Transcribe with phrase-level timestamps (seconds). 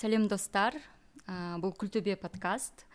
[0.00, 0.78] сәлем достар.
[1.28, 2.86] Ә, бұл күлтөбе подкаст.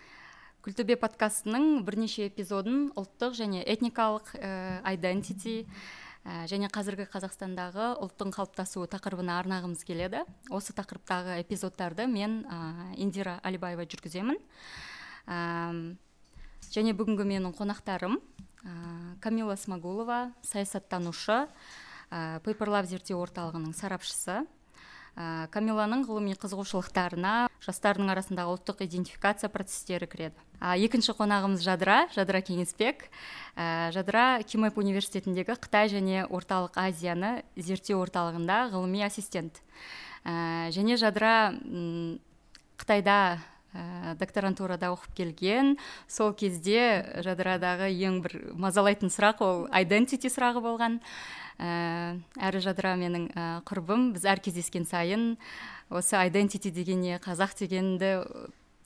[0.65, 9.37] Күлтөбе подкастының бірнеше эпизодын ұлттық және этникалық ә, ә, және қазіргі қазақстандағы ұлттың қалыптасуы тақырыбына
[9.43, 10.23] арнағымыз келеді.
[10.49, 12.57] Осы тақырыптағы эпизодтарды мен ә,
[12.97, 14.41] индира алибаева жүргіземін.
[15.29, 15.37] Ә,
[16.73, 18.73] және бүгінгі менің қонақтарым ә,
[19.21, 21.43] камила смагулова саясаттанушы
[22.09, 24.41] ә, пейперлаб зерттеу орталығының сарапшысы
[25.15, 30.35] ә, камиланың ғылыми қызығушылықтарына жастардың арасындағы ұлттық идентификация процестері кіреді.
[30.59, 33.07] А, екінші қонағымыз жадыра жадыра кеңесбек.
[33.55, 39.63] Ә, жадыра кимэп университетіндегі қытай және орталық азияны зерттеу орталығында ғылыми ассистент.
[40.25, 41.55] Ә, және жадыра
[42.75, 43.19] қытайда
[43.75, 45.75] ә, докторантурада оқып келген.
[46.07, 50.99] Сол кезде жадырадағы ең бір мазалайтын сұрақ ол identity сұрағы болған.
[51.59, 54.11] Әрі жадыра менің ә, құрбым.
[54.15, 55.37] Біз әр кездескен сайын
[55.89, 58.25] осы identity деген не қазақ дегенді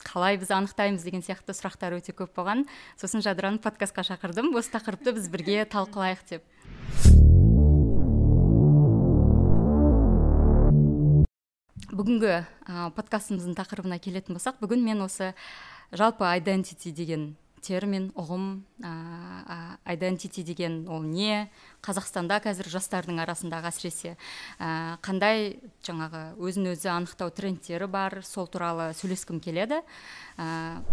[0.03, 2.65] қалай біз анықтаймыз деген сияқты сұрақтар өте көп болған.
[2.99, 4.53] Сосын жадыраны подкастқа шақырдым.
[4.55, 6.45] Осы тақырыпты біз бірге талқылайық деп.
[11.89, 15.33] Бүгінгі ә, подкастымыздың тақырыбына келетін болсақ бүгін мен осы
[15.91, 18.63] жалпы identity деген термин ұғым
[19.85, 21.49] identity деген ол не?
[21.85, 24.15] Қазақстанда қазір жастардың арасындағы әсіресе
[24.59, 28.19] ә, қандай жаңағы өзін өзі анықтау трендтері бар?
[28.23, 29.81] Сол туралы сөйлескім келеді.
[30.37, 30.83] Ә,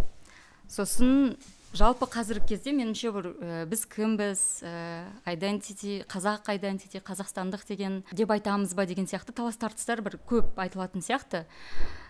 [0.71, 1.37] сосын
[1.77, 4.43] жалпы қазіргі кезде меніңше бір ә, біз кімбіз?
[4.63, 10.57] Ә, identity қазақ identity қазақстандық деген деп айтамыз ба деген сияқты талас тартыстар бір көп
[10.57, 11.45] айтылатын сияқты.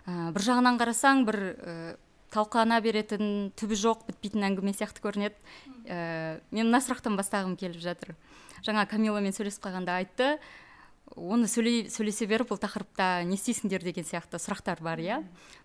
[0.07, 1.41] Ә, бір жағынан қарасаң бір
[2.35, 5.37] талқылана беретін түбі жоқ бітпейтін әңгіме сияқты көрінеді.
[5.87, 8.15] Ә, мен мына сұрақтан бастағым келіп жатыр.
[8.67, 10.37] Жаңа камиламен сөйлесіп қалғанда айтты
[11.15, 15.21] оны сөйлей, сөйлесе беріп бұл тақырыпта не істейсіңдер деген сияқты сұрақтар бар иә?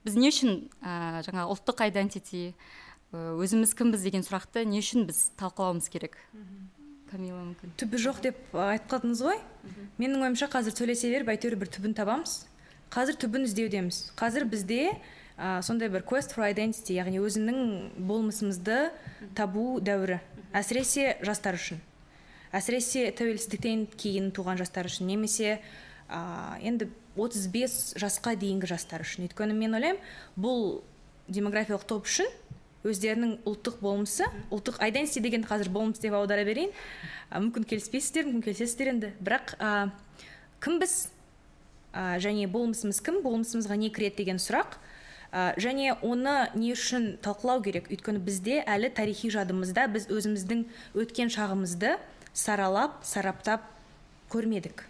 [0.05, 2.51] Біз не үшін ә, жаңа ұлттық identity
[3.11, 6.15] өзіміз кімбіз деген сұрақты не үшін біз талқылауымыз керек?
[7.11, 7.73] Камила мүмкін.
[7.75, 9.41] Түбі жоқ деп айтып қалдыңыз ғой?
[9.99, 12.45] Менің ойымша қазір сөйлесе беріп әйтеуір бір түбін табамыз.
[12.93, 13.99] Қазір түбін іздеудеміз.
[14.15, 14.93] Қазір бізде
[15.41, 17.57] ә, сондай бір quest for identity яғни өзінің
[17.97, 18.91] болмысымызды
[19.37, 20.19] табу дәуірі.
[20.53, 21.81] Әсіресе жастар үшін.
[22.53, 25.57] Әсіресе тәуелсіздіктен кейін туған жастар үшін немесе
[26.11, 29.25] ә, енді 35 жасқа дейінгі жастар үшін.
[29.29, 30.01] Өйткені мен ойлаймын
[30.37, 30.81] бұл
[31.31, 32.29] демографиялық топ үшін
[32.87, 36.71] өздерінің ұлттық болмысы ұлттық identity дегенді қазір болмыс деп аудара берейін.
[37.31, 39.11] Ә, мүмкін келіспейсіздер мүмкін келісесіздер енді.
[39.23, 39.89] Бірақ ә,
[40.61, 40.95] кім біз?
[41.93, 43.21] Ә, және болмысымыз кім?
[43.25, 44.79] Болмысымызға не кіреді деген сұрақ.
[45.31, 47.89] Ә, және оны не үшін талқылау керек?
[47.91, 51.97] Өйткені бізде әлі тарихи жадымызда біз өзіміздің өткен шағымызды
[52.33, 53.65] саралап сараптап
[54.31, 54.85] көрмедік.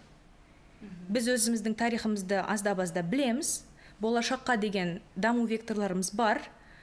[1.11, 3.61] Біз өзіміздің тарихымызды аздап аздап білеміз.
[4.01, 6.41] Болашаққа деген даму векторларымыз бар.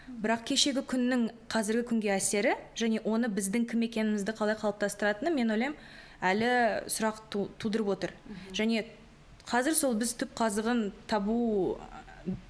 [0.08, 5.76] Бірақ кешегі күннің қазіргі күнге әсері және оны біздің кім екенімізді қалай қалыптастыратыны мен ойлаймын
[6.24, 6.52] әлі
[6.88, 7.20] сұрақ
[7.60, 8.14] тудырып отыр.
[8.56, 8.86] Және
[9.50, 11.76] қазір сол біз түп қазығын табу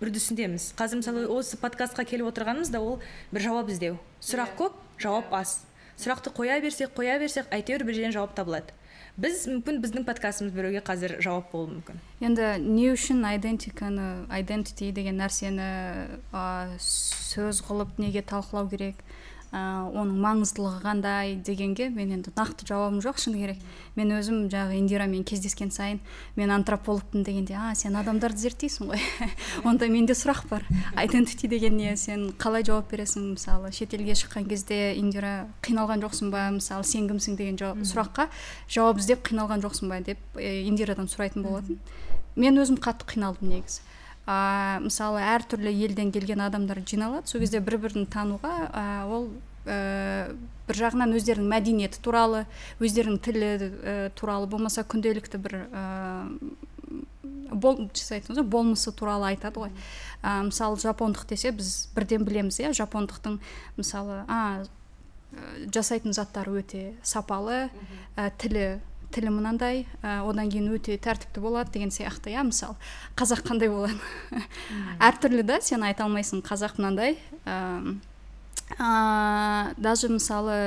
[0.03, 2.99] үрдісіндеміз қазір мысалы осы подкастқа келіп отырғанымыз да ол
[3.33, 3.99] бір жауап іздеу.
[4.25, 5.61] Сұрақ көп жауап аз.
[5.99, 8.75] Сұрақты қоя берсек қоя берсек әйтеуір бір жерден жауап табылады.
[9.19, 11.97] Біз мүмкін біздің подкастымыз біреуге қазір жауап болуы мүмкін.
[12.23, 15.67] Енді не үшін айдентиканы identity деген нәрсені
[16.31, 16.45] ә,
[16.79, 19.03] сөз қылып неге талқылау керек?
[19.53, 23.63] Оның маңыздылығы қандай дегенге мен енді нақты жауабым жоқ шыны керек.
[23.97, 26.01] Мен өзім жаңағы индирамен кездескен сайын
[26.37, 29.01] мен антропологпын дегенде а сен адамдарды зерттейсің ғой?
[29.69, 30.67] Онда менде сұрақ бар.
[30.97, 31.97] Identity деген не?
[31.97, 33.33] Сен қалай жауап бересің?
[33.39, 36.51] Мысалы шетелге шыққан кезде индира қиналған жоқсың ба?
[36.53, 37.39] Мысалы сен кімсің?
[37.41, 37.57] деген
[37.89, 38.29] сұраққа
[38.69, 40.03] жауап іздеп қиналған жоқсың ба?
[40.05, 41.81] деп ә, индирадан сұрайтын болатын.
[42.37, 43.81] Мен өзім қатты қиналдым негізі.
[44.29, 49.31] Ә, мысалы әртүрлі елден келген адамдар жиналады сол кезде бір бірін тануға ә, ол
[49.65, 50.35] ә,
[50.69, 52.45] бір жағынан өздерінің мәдениеті туралы
[52.85, 55.85] өздерінің тілі ә, туралы болмаса күнделікті бір ә,
[57.49, 57.81] бол
[58.45, 59.73] болмысы туралы айтады ғой.
[60.23, 63.41] Ә, мысалы жапондық десе біз бірден білеміз иә жапондықтың
[63.81, 64.67] мысалы а
[65.73, 67.69] жасайтын заттары өте сапалы
[68.17, 68.81] ә, тілі
[69.15, 72.77] тілі мынандай ә, одан кейін өте тәртіпті болады деген сияқты иә мысалы
[73.19, 73.97] қазақ қандай болады?
[75.09, 77.17] Әртүрлі да сен айта алмайсың қазақ мынандай.
[77.45, 77.97] Ә,
[78.77, 80.59] ә, даже мысалы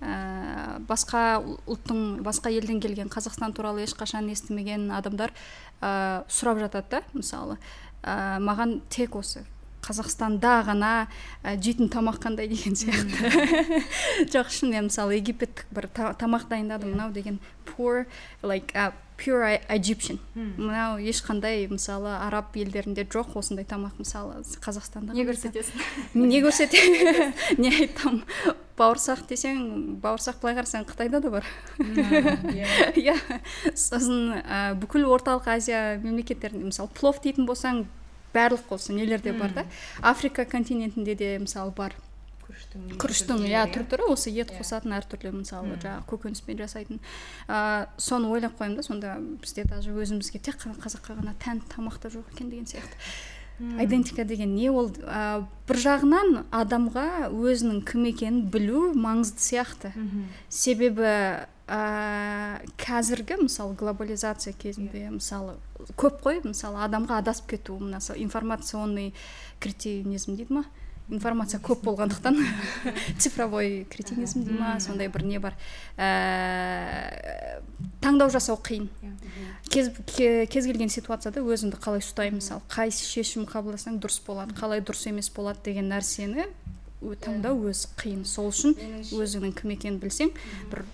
[0.00, 5.32] ә, басқа ұлттың басқа елден келген қазақстан туралы ешқашан естімеген адамдар
[5.80, 7.58] ә, сұрап жатады да мысалы.
[8.02, 9.44] Ә, маған тек осы
[9.88, 10.92] қазақстанда ғана
[11.42, 13.82] жейтін тамақ қандай деген сияқты.
[14.32, 18.06] Жоқ шын мен мысалы египеттік бір тамақ дайындадым мынау деген poor
[18.42, 20.18] like uh, pure egyptian.
[20.34, 25.82] Мынау ешқандай мысалы араб елдерінде жоқ осындай тамақ мысалы қазақстанда не көрсетесің?
[26.14, 26.80] Не көрсете
[27.62, 28.22] не айтамын
[28.78, 31.46] бауырсақ десең бауырсақ былай қарасаң қытайда да бар.
[31.82, 33.16] Иә.
[33.74, 37.88] Сосын ә, бүкіл орталық азия мемлекеттерінде мысалы плов дейтін болсаң
[38.34, 39.64] барлық осы нелерде бар да.
[40.02, 41.94] Африка континентінде де мысалы бар.
[42.48, 47.00] Күріштің иә түр түрі осы ет қосатын әртүрлі мысалы жаңағы көкөніспен жасайтын.
[47.46, 52.00] Ыыы соны ойлап қоямын да сонда бізде даже өзімізге тек қана қазаққа ғана тән тамақ
[52.00, 52.96] та жоқ екен деген сияқты.
[53.78, 54.88] Айдентика деген не ол?
[55.02, 59.90] Ә, бір жағынан адамға өзінің кім екенін білу маңызды сияқты.
[60.48, 61.10] Себебі
[61.68, 65.58] ә, қазіргі мысалы глобализация кезінде мысалы
[66.00, 69.12] көп қой мысалы адамға адасып кету мына информационный
[69.60, 70.64] кретинизм дейді ма?
[71.10, 72.36] Информация көп болғандықтан
[73.18, 74.78] цифровой кретинизм дей ма?
[74.80, 75.56] Сондай бір не бар.
[75.96, 77.60] Ә,
[78.00, 78.88] таңдау жасау қиын.
[79.68, 82.42] Кез, кез келген ситуацияда өзіңді қалай ұстаймын?
[82.42, 86.48] Мысалы қай шешім қабылдасаң дұрыс болады қалай дұрыс емес болады деген нәрсені
[87.24, 88.24] таңдау өзі қиын.
[88.28, 88.76] Сол үшін
[89.14, 90.32] өзіңнің кім екенін білсең
[90.72, 90.84] бір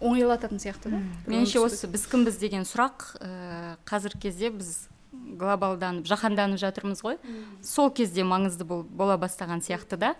[0.00, 6.60] оңайлататын сияқты да меніңше осы біз кімбіз деген сұрақ ә, қазіргі кезде біз глобалданып жаһанданып
[6.60, 7.18] жатырмыз ғой.
[7.64, 10.14] Сол кезде маңызды бола бастаған сияқты да.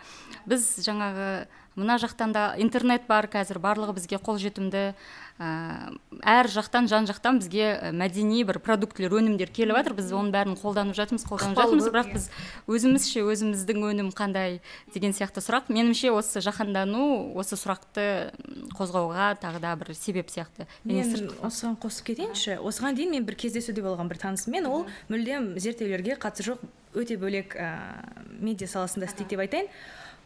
[0.49, 1.47] Біз жаңағы
[1.79, 4.93] мына жақтан да интернет бар қазір барлығы бізге қолжетімді.
[5.39, 5.95] Ә,
[6.27, 10.99] әр жақтан жан жақтан бізге мәдени бір продуктілер өнімдер келіп жатыр біз оның бәрін қолданып
[10.99, 11.91] жатырмыз қолданып жатырмыз.
[11.95, 12.25] бірақ біз
[12.67, 14.59] өзімізше өзіміздің өнім қандай
[14.91, 15.71] деген сияқты сұрақ.
[15.71, 18.35] Меніңше осы жаһандану осы сұрақты
[18.75, 20.67] қозғауға тағы да бір себеп сияқты.
[20.83, 21.07] Мен
[21.39, 22.59] осыған қосып кетейінші.
[22.59, 26.67] Осыған дейін мен бір кездесуде болған бір танысыммен ол мүлдем зерттеулерге қатысы жоқ
[26.99, 28.03] өте бөлек ә,
[28.43, 29.71] медиа саласында істейді деп айтайын.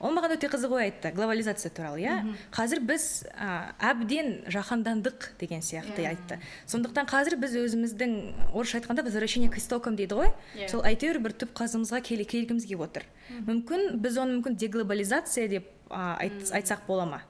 [0.03, 1.13] Ол маған өте қызық ой айтты.
[1.15, 2.17] Глобализация туралы иә?
[2.53, 6.41] Қазір біз ә, әбден жаһандандық деген сияқты айтты.
[6.67, 8.17] Сондықтан қазір біз өзіміздің
[8.53, 10.33] орысша айтқанда возвращение к истокам дейді ғой?
[10.69, 13.07] Сол әйтеуір бір түп қазымызға келгіміз келіп отыр
[13.47, 17.23] мүмкін біз оны мүмкін деглобализация деп ә, айт, айтсақ бола ма?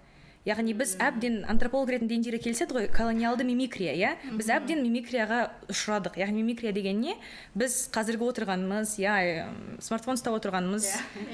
[0.48, 4.12] Яғни біз әбден антрополог ретінде индира келіседі ғой колониалды мимикрия иә?
[4.34, 6.18] Біз әбден мимикрияға ұшырадық.
[6.18, 7.16] Яғни мимикрия деген не
[7.54, 9.46] біз қазіргі отырғанымыз иә
[9.78, 10.88] смартфон ұстап отырғанымыз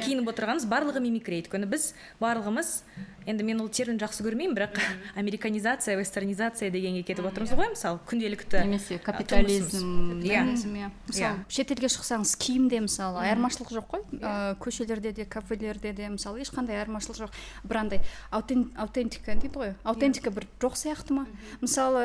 [0.04, 2.82] киініп отырғанымыз барлығы мимикрия өйткені біз барлығымыз
[3.28, 4.78] енді мен ол терминді жақсы көрмеймін бірақ
[5.20, 10.46] американизация вестернизация дегенге кетіп отырмыз ғой мысалы күнделікті немесе капитализм иә.
[10.56, 10.88] иә.
[11.06, 14.06] Мысалы шетелге шықсаңыз киімде мысалы айырмашылық жоқ қой.
[14.64, 17.36] Көшелерде де кафелерде де мысалы ешқандай айырмашылық жоқ
[17.68, 18.00] бір андай
[18.98, 19.74] аутентика дейді ғой.
[19.84, 21.26] Аутентика бір жоқ сияқты ма?
[21.62, 22.02] Мысалы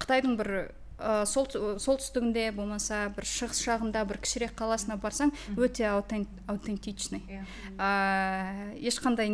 [0.00, 0.50] қытайдың бір
[0.98, 1.46] ә, сол,
[1.80, 7.22] солтүстігінде болмаса бір шығыс жағында бір кішірек қаласына барсаң өте аутентичный.
[7.28, 7.46] Yeah.
[7.78, 9.30] ә, ешқандай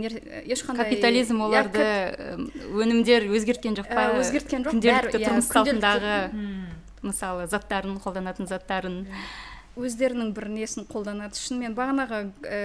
[0.46, 1.88] ешқандай капитализм оларды
[2.70, 4.12] өнімдер өзгерткен жоқ па?
[4.20, 4.76] өзгерткен жоқ.
[4.76, 6.14] Күнделікті тұрмыс салтындағы
[7.04, 9.02] мысалы заттарын қолданатын заттарын.
[9.80, 11.38] Өздерінің бір несін қолданады.
[11.38, 12.60] Шынымен бағанағы ә,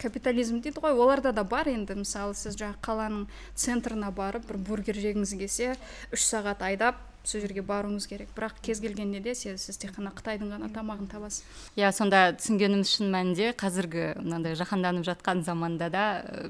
[0.00, 1.98] капитализм дейді ғой оларда да бар енді.
[2.02, 5.74] Мысалы сіз жаңағы қаланың центрына барып бір бургер жегіңіз келсе
[6.14, 8.30] үш сағат айдап сол жерге баруыңыз керек.
[8.36, 11.42] Бірақ кез келген неде сіз, сіз тек қана қытайдың ғана тамағын табасыз.
[11.74, 16.04] Иә сонда түсінгеніміз шын мәнінде қазіргі мынандай жаһанданып жатқан заманда да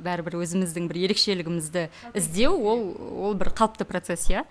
[0.04, 1.86] бәрібір өзіміздің бір ерекшелігімізді
[2.20, 2.84] іздеу ол
[3.30, 4.44] ол бір қалыпты процесс иә.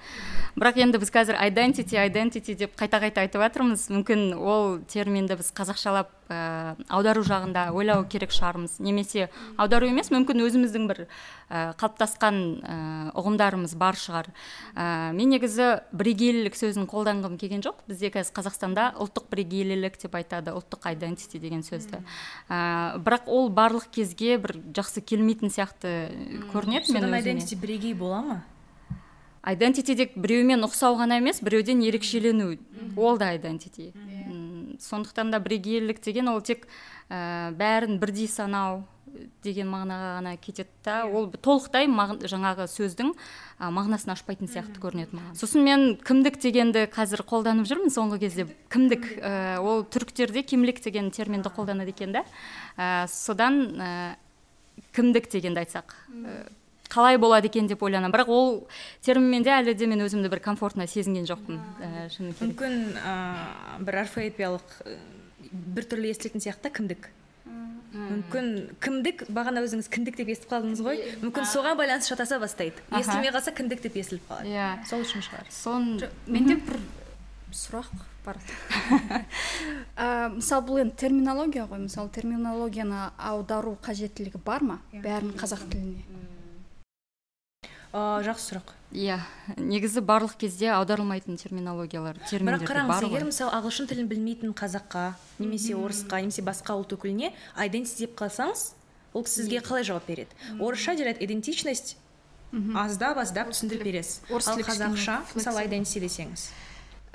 [0.58, 3.90] Бірақ енді біз қазір identity identity деп қайта қайта айтып жатырмыз.
[3.94, 8.78] Мүмкін ол терминді біз қазақшалап ә, аудару жағында ойлау керек шығармыз.
[8.84, 12.78] Немесе аудару емес мүмкін өзіміздің бір ә, қалыптасқан ә,
[13.18, 14.32] ұғымдарымыз бар шығар.
[14.74, 17.84] Ә, мен негізі бірегейлілік сөзін қолданғым келген жоқ.
[17.90, 22.02] Бізде қазір қазақстанда ұлттық бірегейлілік деп айтады ұлттық identity деген сөзді.
[22.50, 25.96] Ә, бірақ ол барлық кезге бір жақсы келмейтін сияқты
[26.54, 28.44] көрінеді содан identity бірегей бола ма?
[29.46, 32.56] Identity тек біреумен ұқсау ғана емес біреуден ерекшелену.
[32.98, 33.92] Ол да identity.
[34.82, 36.68] Сондықтан да бірегейлік деген ол тек
[37.10, 38.84] ә, бәрін бірдей санау
[39.44, 40.98] деген мағынаға ғана кетеді да.
[41.06, 45.38] Ол толықтай жаңағы сөздің ә, мағынасын ашпайтын сияқты көрінеді маған.
[45.40, 48.48] Сосын мен кімдік дегенді қазір қолданып жүрмін соңғы кезде.
[48.74, 52.26] Кімдік ә, ол түріктерде кимлик деген терминді қолданады екен да.
[52.76, 53.90] Ә, содан ә,
[54.96, 55.96] кімдік дегенді айтсақ.
[56.92, 58.68] Қалай болады екен деп ойланамын бірақ ол
[59.06, 61.60] терминмен де әлі де мен өзімді бір комфортно сезінген жоқпын.
[61.82, 62.56] Ә, шыны керек.
[62.56, 63.16] Мүмкін ә,
[63.86, 64.76] бір орфоэпиялық
[65.76, 67.10] біртүрлі естілетін сияқты кімдік?
[67.96, 68.50] Мүмкін
[68.84, 71.00] кімдік бағана өзіңіз кіндік деп естіп қалдыңыз ғой.
[71.22, 72.84] Мүмкін соған байланысты шатаса бастайды.
[72.92, 74.52] Естілмей қалса кіндік деп естіліп қалады.
[74.52, 74.68] Иә.
[74.90, 75.48] Сол үшін шығар.
[75.54, 75.88] Сон
[76.28, 76.82] менде бір
[77.56, 77.94] сұрақ
[78.26, 78.42] бар.
[80.36, 81.86] Мысалы бұл енді терминология ғой.
[81.86, 84.80] Мысалы терминологияны аудару қажеттілігі бар ма?
[84.92, 86.04] Бәрін қазақ тіліне.
[87.96, 88.74] Ә, жақсы сұрақ.
[88.96, 89.18] Иә
[89.58, 95.06] негізі барлық кезде аударылмайтын терминологиялар бірақ терминдер қараңыз бар егер мысалы ағылшын тілін білмейтін қазаққа
[95.40, 98.70] немесе орысқа немесе басқа ұлт өкіліне identity деп қалсаңыз
[99.16, 100.36] ол сізге қалай жауап береді?
[100.60, 101.98] Орысша дейді идентичность
[102.76, 104.22] аздап аздап түсіндіріп бересіз.
[104.30, 105.66] Ал қазақша мысалы
[106.04, 106.50] десеңіз.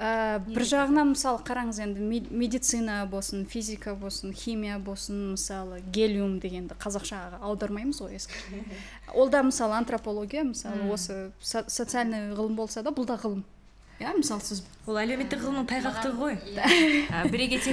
[0.00, 6.38] Ә, бір жағынан мысалы қараңыз енді ме- медицина болсын физика болсын химия болсын мысалы гелиум
[6.40, 8.64] дегенді қазақшаға аудармаймыз ғой ешқашан
[9.21, 13.45] ол да мысалы антропология мысалы осы со- социальный ғылым болса да бұл да ғылым.
[14.00, 16.38] Иә мысалы сіз ол әлеуметтік ғылымның тайғақтығы ғой.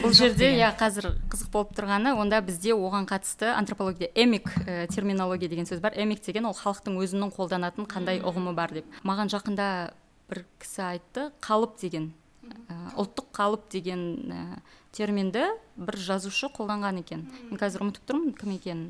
[0.04, 5.48] бұл жерде иә қазір қызық болып тұрғаны онда бізде оған қатысты антропология эмик ә, терминология
[5.48, 5.94] деген сөз бар.
[5.96, 8.92] Эмик деген ол халықтың өзінің қолданатын қандай ұғымы бар деп.
[9.08, 9.70] Маған жақында
[10.30, 12.12] бір кісі айтты қалып деген.
[12.48, 14.60] Ә, ұлттық қалып деген ә,
[14.96, 17.26] терминді бір жазушы қолданған екен.
[17.50, 18.88] Мен қазір ұмытып тұрмын кім екенін.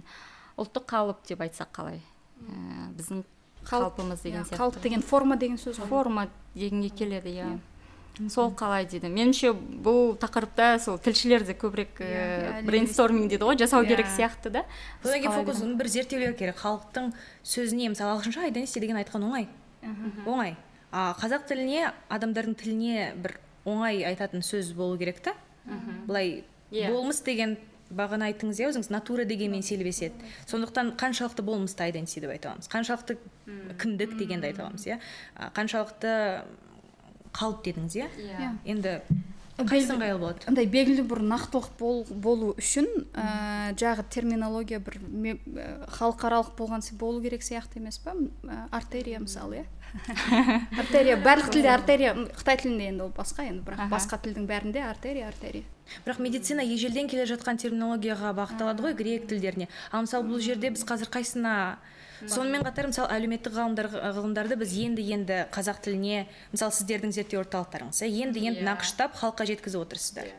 [0.58, 2.04] Ұлттық қалып деп айтсақ қалай?
[2.42, 3.26] Ә, біздің
[3.68, 4.60] Қалып, қалпымыз деген иә, сияқты.
[4.62, 5.90] қалып деген форма деген сөз ғой.
[5.90, 7.48] Форма дегенге келеді иә.
[8.32, 9.10] Сол қалай дейді.
[9.14, 9.52] Меніңше
[9.84, 14.50] бұл тақырыпта сол тілшілер де көбірек Иә, ә, иә, брейнсторминг дейді ғой жасау керек сияқты
[14.50, 14.64] да.
[15.04, 16.58] Содан кейін фокус бір зерттеулер керек.
[16.64, 17.12] Халықтың
[17.44, 19.50] сөзіне мысалы ағылшынша identity деген айтқан оңай.
[20.26, 20.56] Оңай.
[20.92, 25.34] А қазақ тіліне адамдардың тіліне бір оңай айтатын сөз болу керек та
[26.08, 26.90] былай Иә.
[26.92, 30.16] болмыс деген бағана айттыңыз иә өзіңіз натура дегенмен селбеседі
[30.48, 33.16] сондықтан қаншалықты болмысты identity деп айта аламыз қаншалықты
[33.80, 35.00] кімдік дегенді айта аламыз иә
[35.56, 36.12] қаншалықты
[37.32, 38.52] қалып дедіңіз иә Иә.
[38.66, 38.98] енді
[39.58, 45.88] қайсысы ыңғайлы болады андай белгілі бір нақтылық бол, болу үшін ә, жағы терминология бір ә,
[45.98, 49.66] халықаралық болған болу керек сияқты емес па ә, артерия мысалы иә
[50.82, 55.28] артерия барлық тілде артерия қытай тілінде енді ол басқа енді бірақ басқа тілдің бәрінде артерия
[55.28, 55.64] артерия.
[56.06, 59.70] Бірақ медицина ежелден келе жатқан терминологияға бағытталады ғой грек тілдеріне.
[59.92, 61.54] Ал мысалы бұл жерде біз қазір қайсына?
[62.28, 68.02] Сонымен қатар мысалы әлеуметтік ғылымдар ғылымдарды біз енді енді қазақ тіліне мысалы сіздердің зерттеу орталықтарыңыз
[68.02, 68.66] иә енді енді Иә.
[68.72, 70.32] нақыштап халыққа жеткізіп отырсыздар.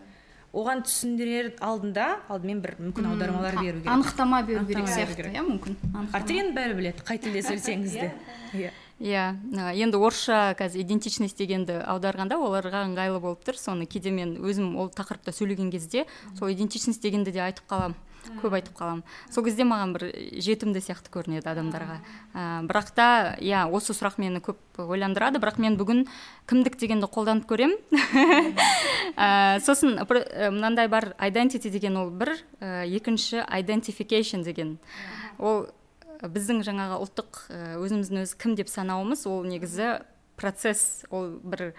[0.52, 3.92] Оған түсіндірер алдында алдымен бір мүмкін аудармалар беру керек.
[3.94, 5.76] анықтама беру керек сияқты иә мүмкін.
[6.12, 8.10] Артерияны бәрі біледі қай тілде сөйлесеңіз де.
[8.54, 8.70] Иә.
[8.98, 13.58] Иә ә, енді орысша қазір идентичность дегенді аударғанда оларға ыңғайлы болып тұр.
[13.58, 16.06] Соны кейде мен өзім ол тақырыпта сөйлеген кезде
[16.38, 17.96] сол идентичность дегенді де айтып қаламын
[18.42, 20.04] көп айтып қаламын сол кезде маған бір
[20.42, 21.98] жетімді сияқты көрінеді адамдарға.
[22.34, 23.08] Ә, бірақ та
[23.40, 25.40] иә осы сұрақ мені көп ойландырады.
[25.40, 26.04] Бірақ мен бүгін
[26.50, 27.78] кімдік дегенді қолданып көремін
[29.14, 34.78] ә, сосын мынандай бар identity деген ол бір ә, екінші identification деген.
[35.38, 35.68] Ол
[36.22, 37.42] біздің жаңағы ұлттық
[37.84, 39.98] өзіміздің өзі кім деп санауымыз ол негізі
[40.38, 41.72] процесс ол бір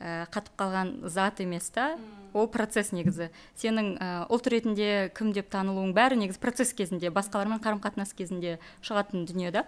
[0.00, 1.96] ә, қатып қалған зат емес та.
[2.36, 3.30] Ол процесс негізі.
[3.56, 8.58] Сенің ә, ұлт ретінде кім деп танылуың бәрі негізі процесс кезінде басқалармен қарым қатынас кезінде
[8.84, 9.64] шығатын дүние да.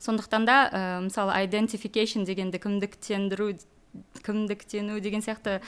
[0.00, 3.52] Сондықтан да ә, мысалы identification дегенді кімдіктендіру
[4.24, 5.60] кімдіктену деген сияқты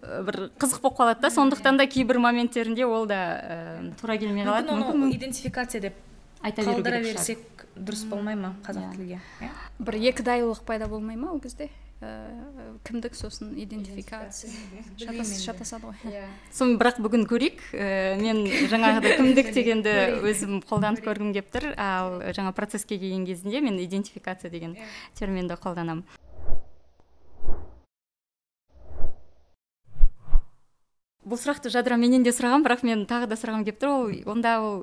[0.00, 1.30] бір қызық болып қалады да.
[1.30, 6.00] Сондықтан да кейбір моменттерінде ол да ә, тура келмей қалады мүмкін оны идентификация деп
[6.42, 8.96] айта беру қалдыра берсек дұрыс болмай ма қазақ Иә.
[8.96, 9.20] тілге?
[9.40, 9.50] Иә?
[9.78, 11.68] бір екідайлылық пайда болмай ма ол кезде?
[12.00, 14.48] Ә, кімдік сосын идентификация?
[14.96, 16.22] Шатас- шатасады ғой.
[16.50, 17.60] Соны бірақ бүгін көрейік.
[17.76, 19.92] Ә, мен жаңағыдай кімдік дегенді
[20.24, 21.74] өзім қолданып көргім келіп тұр.
[21.76, 24.78] Ал жаңа процесске келген кезінде мен идентификация деген
[25.14, 26.04] терминді қолданамын.
[31.20, 33.90] Бұл сұрақты жадыра менен де сұраған бірақ мен тағы да сұрағым келіп тұр.
[33.92, 34.78] Ол онда ол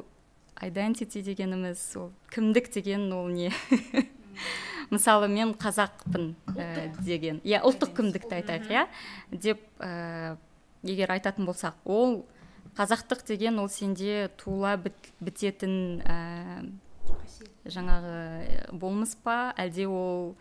[0.61, 3.51] identity дегеніміз ол кімдік деген ол не?
[4.91, 7.41] Мысалы мен қазақпын ә, деген.
[7.43, 8.85] Иә ұлттық кімдікті айтайық иә.
[9.31, 10.37] Деп ә,
[10.83, 12.21] егер айтатын болсақ ол
[12.77, 16.69] қазақтық деген ол сенде туыла біт- бітетін ә,
[17.67, 19.53] жаңағы болмыс па?
[19.57, 20.37] Әлде ол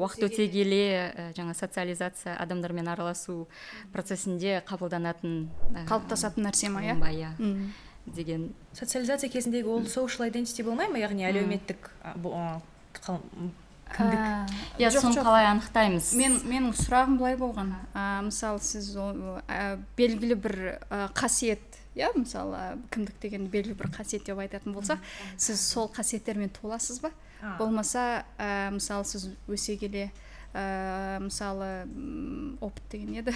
[0.00, 3.48] уақыт өте келе ә, жаңа социализация адамдармен араласу
[3.92, 6.96] процесінде қабылданатын ә, қалыптасатын нәрсе ма иә?
[7.12, 7.34] иә.
[8.06, 10.98] Деген социализация кезіндегі ол social identity болмай ма?
[10.98, 11.90] Яғни әлеуметтік
[14.78, 16.12] иә соны қалай анықтаймыз?
[16.18, 17.72] Мен менің сұрағым былай болған.
[17.94, 20.56] Ә, мысалы сіз о- ә, белгілі бір
[20.90, 21.58] ә, қасиет
[21.98, 24.98] иә мысалы ә, кімдік деген белгілі бір қасиет деп айтатын болсақ
[25.36, 27.10] сіз сол қасиеттермен толасыз ба?
[27.58, 30.10] Болмаса ә, мысалы сіз өсе келе
[30.54, 31.68] ә, мысалы
[32.60, 33.34] опыт деген еді.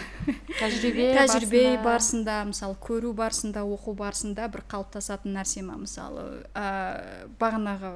[0.59, 7.92] Тәжірибе тәжірибе барысында- мысалы көру барысында оқу барысында бір қалыптасатын нәрсе ма мысалы ә, бағанағы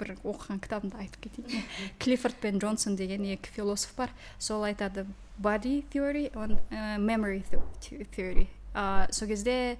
[0.00, 1.64] бір оқыған кітабымда айтып кетейін.
[1.98, 4.10] Клиффорд пен джонсон деген екі философ бар.
[4.38, 5.06] Сол айтады
[5.40, 9.78] body theory and uh, memory the- theory ә, сол кезде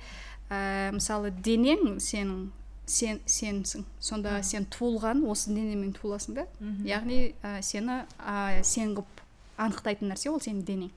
[0.48, 2.48] ә, мысалы денең сенің
[2.90, 3.84] сен сенсің.
[4.02, 6.46] Сонда сен туылған осы денемен туыласың да.
[6.84, 9.22] Яғни ә, сені ә, сен қылып
[9.60, 10.90] анықтайтын нәрсе ол сенің денең.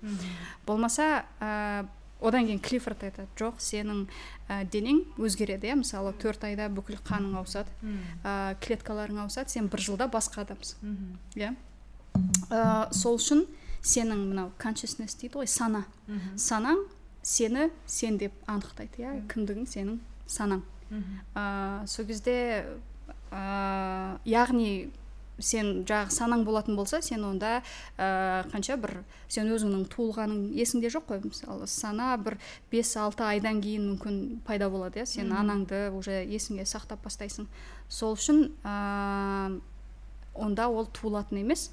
[0.66, 1.86] Болмаса ә,
[2.24, 4.06] одан кейін клиффорд айтады жоқ сенің
[4.48, 7.70] ә, денең өзгереді иә мысалы төрт айда бүкіл қаның ауысады
[8.24, 10.96] ә, клеткаларың ауысады сен бір жылда басқа адамсың
[11.36, 11.54] иә.
[12.50, 13.46] Ә, сол үшін
[13.84, 15.84] сенің мынау consciousness дейді ғой сана.
[16.40, 16.86] Санаң
[17.22, 19.18] сені сен деп анықтайды иә.
[19.28, 19.68] Кімдігің?
[19.68, 20.64] Сенің санаң.
[21.36, 22.66] Ә, сол кезде
[23.32, 24.92] ә, яғни
[25.42, 27.62] сен жағы санаң болатын болса сен онда
[27.98, 31.22] ә, қанша бір сен өзіңнің туылғаның есіңде жоқ қой?
[31.26, 32.38] Мысалы сана бір
[32.72, 35.08] бес алты айдан кейін мүмкін пайда болады иә?
[35.10, 37.48] Сен анаңды уже есіңе сақтап бастайсың.
[37.90, 39.60] Сол үшін ә,
[40.34, 41.72] онда ол туылатын емес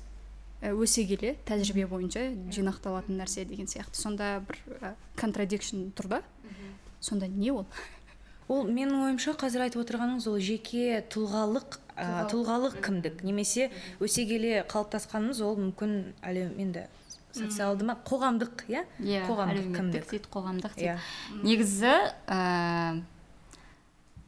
[0.61, 3.97] өсе келе тәжірибе бойынша жинақталатын нәрсе деген сияқты.
[3.97, 6.23] Сонда бір ә, контрадикшн тұр да?
[7.01, 7.67] Сонда не ол?
[8.51, 12.81] Ол менің ойымша қазір айтып отырғаныңыз ол жеке тұлғалық ә, тұлғалық.
[12.83, 13.23] кімдік?
[13.27, 13.71] Немесе
[14.03, 15.95] өсе келе қалыптасқанымыз ол мүмкін
[16.27, 16.87] әлі енді
[17.37, 18.85] социалды ма қоғамдық иә?
[18.99, 20.11] Иә қоғамдық кімдік?
[20.11, 20.99] дейді қоғамдық иә.
[20.99, 21.47] дейді.
[21.47, 21.95] Негізі
[22.27, 23.03] ә,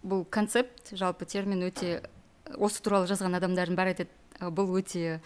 [0.06, 2.02] бұл концепт жалпы термин өте
[2.58, 4.10] осы туралы жазған адамдардың бәрі айтады
[4.54, 5.20] бұл өте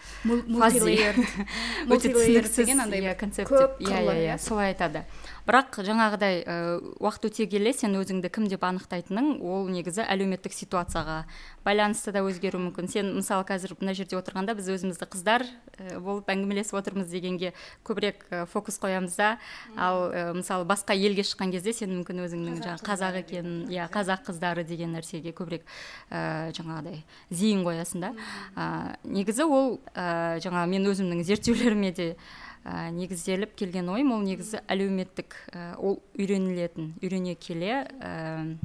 [1.89, 3.51] өте түсініксіз иә, концепт
[3.81, 4.01] иә.
[4.13, 5.05] иә солай айтады.
[5.47, 6.55] Бірақ жаңағыдай ә,
[6.99, 11.21] уақыт өте келе сен өзіңді кім деп анықтайтының ол негізі әлеуметтік ситуацияға
[11.63, 12.89] байланысты да өзгеруі мүмкін.
[12.91, 15.45] Сен мысалы қазір мына жерде отырғанда біз өзімізді қыздар
[15.77, 17.53] ә, болып әңгімелесіп отырмыз дегенге
[17.87, 19.29] көбірек ә, фокус қоямыз да.
[19.77, 24.27] Ал ә, мысалы басқа елге шыққан кезде сен мүмкін өзіңнің жаңағы қазақ екенін иә қазақ
[24.27, 25.63] қыздары деген нәрсеге көбірек
[26.11, 28.11] ә, жаңағыдай зейін қоясың да.
[28.55, 28.67] Ә,
[29.07, 32.09] негізі ол ә, жаңағы мен өзімнің зерттеулеріме де
[32.63, 38.57] ә, негізделіп келген ойым ол негізі әлеуметтік ә, ол үйренілетін үйрене келе ә,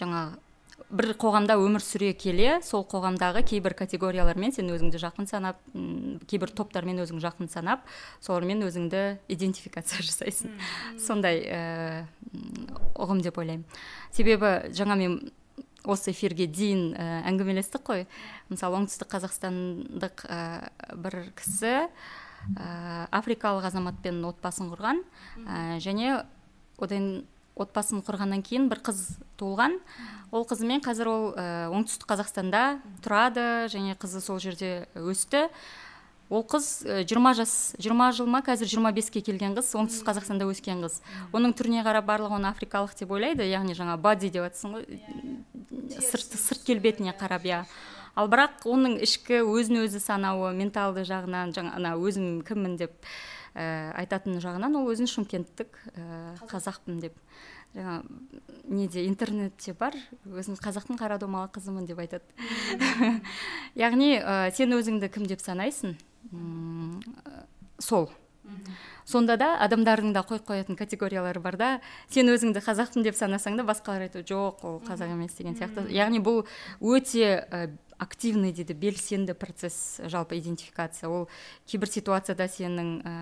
[0.00, 0.40] жаңағы
[0.94, 5.60] бір қоғамда өмір сүре келе сол қоғамдағы кейбір категориялармен сен өзіңді жақын санап
[6.30, 7.86] кейбір топтармен өзің жақын санап
[8.22, 10.54] солармен өзіңді идентификация жасайсың.
[11.00, 11.62] Сондай ә,
[12.94, 13.64] ұғым деп ойлаймын.
[14.14, 15.18] Себебі жаңа мен
[15.84, 18.06] осы эфирге дейін ә, әңгімелестік қой.
[18.52, 20.40] Мысалы оңтүстік қазақстандық ә,
[20.94, 21.88] бір кісі
[22.56, 25.00] ә, африкалық азаматпен отбасын құрған.
[25.44, 26.24] Ә, және
[26.78, 29.00] одан отбасын құрғаннан кейін бір қыз
[29.38, 29.78] туылған.
[30.34, 32.64] Ол қызымен қазір ол ә, оңтүстік қазақстанда
[33.04, 35.46] тұрады және қызы сол жерде өсті.
[36.32, 38.42] Ол қыз ә, 20 жас 20 жыл ма?
[38.42, 40.98] Қазір 25-ке келген қыз оңтүстік қазақстанда өскен қыз.
[41.36, 43.46] Оның түріне қарап барлығы оны африкалық деп ойлайды.
[43.46, 45.02] Яғни жаңа бади деп жатрсың ғой.
[46.00, 47.62] Сырт сырт келбетіне қарап иә.
[48.14, 52.94] Ал бірақ оның ішкі өзін өзі санауы менталды жағынан жаңа ана өзім кіммін деп
[53.54, 56.06] ә, айтатын жағынан ол өзін шымкенттік ә,
[56.50, 57.18] қазақпын деп.
[57.74, 58.02] Жаңа
[58.70, 59.96] неде интернетте бар
[60.30, 62.26] өзін қазақтың қара домалақ қызымын деп айтады.
[63.86, 65.96] Яғни ә, сен өзіңді кім деп санайсың?
[66.30, 67.46] М, ә,
[67.82, 68.12] сол
[69.08, 71.68] сонда да адамдардың да қойып қоятын категориялары бар да
[72.12, 75.86] сен өзіңді қазақпын деп санасаң да басқалар айтады жоқ ол қазақ емес деген сияқты.
[75.92, 76.44] Яғни бұл
[76.80, 77.44] өте
[78.04, 81.08] активный дейді белсенді процесс жалпы идентификация.
[81.08, 81.28] Ол
[81.66, 83.14] кейбір ситуацияда сенің ә,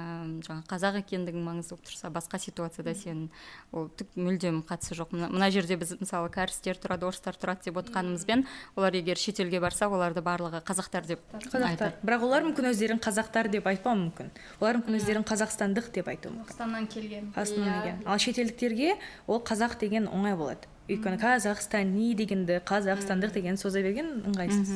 [0.42, 3.28] жаңағы қазақ екендігің маңызды болып тұрса басқа ситуацияда сен
[3.70, 5.14] ол түк мүлдем қатысы жоқ.
[5.14, 8.44] Мына, мына жерде біз мысалы кәрістер тұрады орыстар тұрады деп отқанымызбен
[8.76, 11.68] олар егер шетелге барса оларды барлығы қазақтар деп қазақтар.
[11.70, 12.02] Айтады.
[12.02, 14.34] бірақ олар мүмкін өздерін қазақтар деп айтпауы мүмкін.
[14.60, 16.50] Олар мүмкін өздерін қазақстандық деп айтуы мүмкін.
[16.50, 17.32] Қазақстаннан келген.
[17.36, 18.04] Қазақстаннан келген.
[18.06, 20.71] Ал шетелдіктерге ол қазақ деген оңай болады.
[20.90, 24.72] Өйткені қазақстани дегенді қазақстандық деген соза берген ыңғайсыз.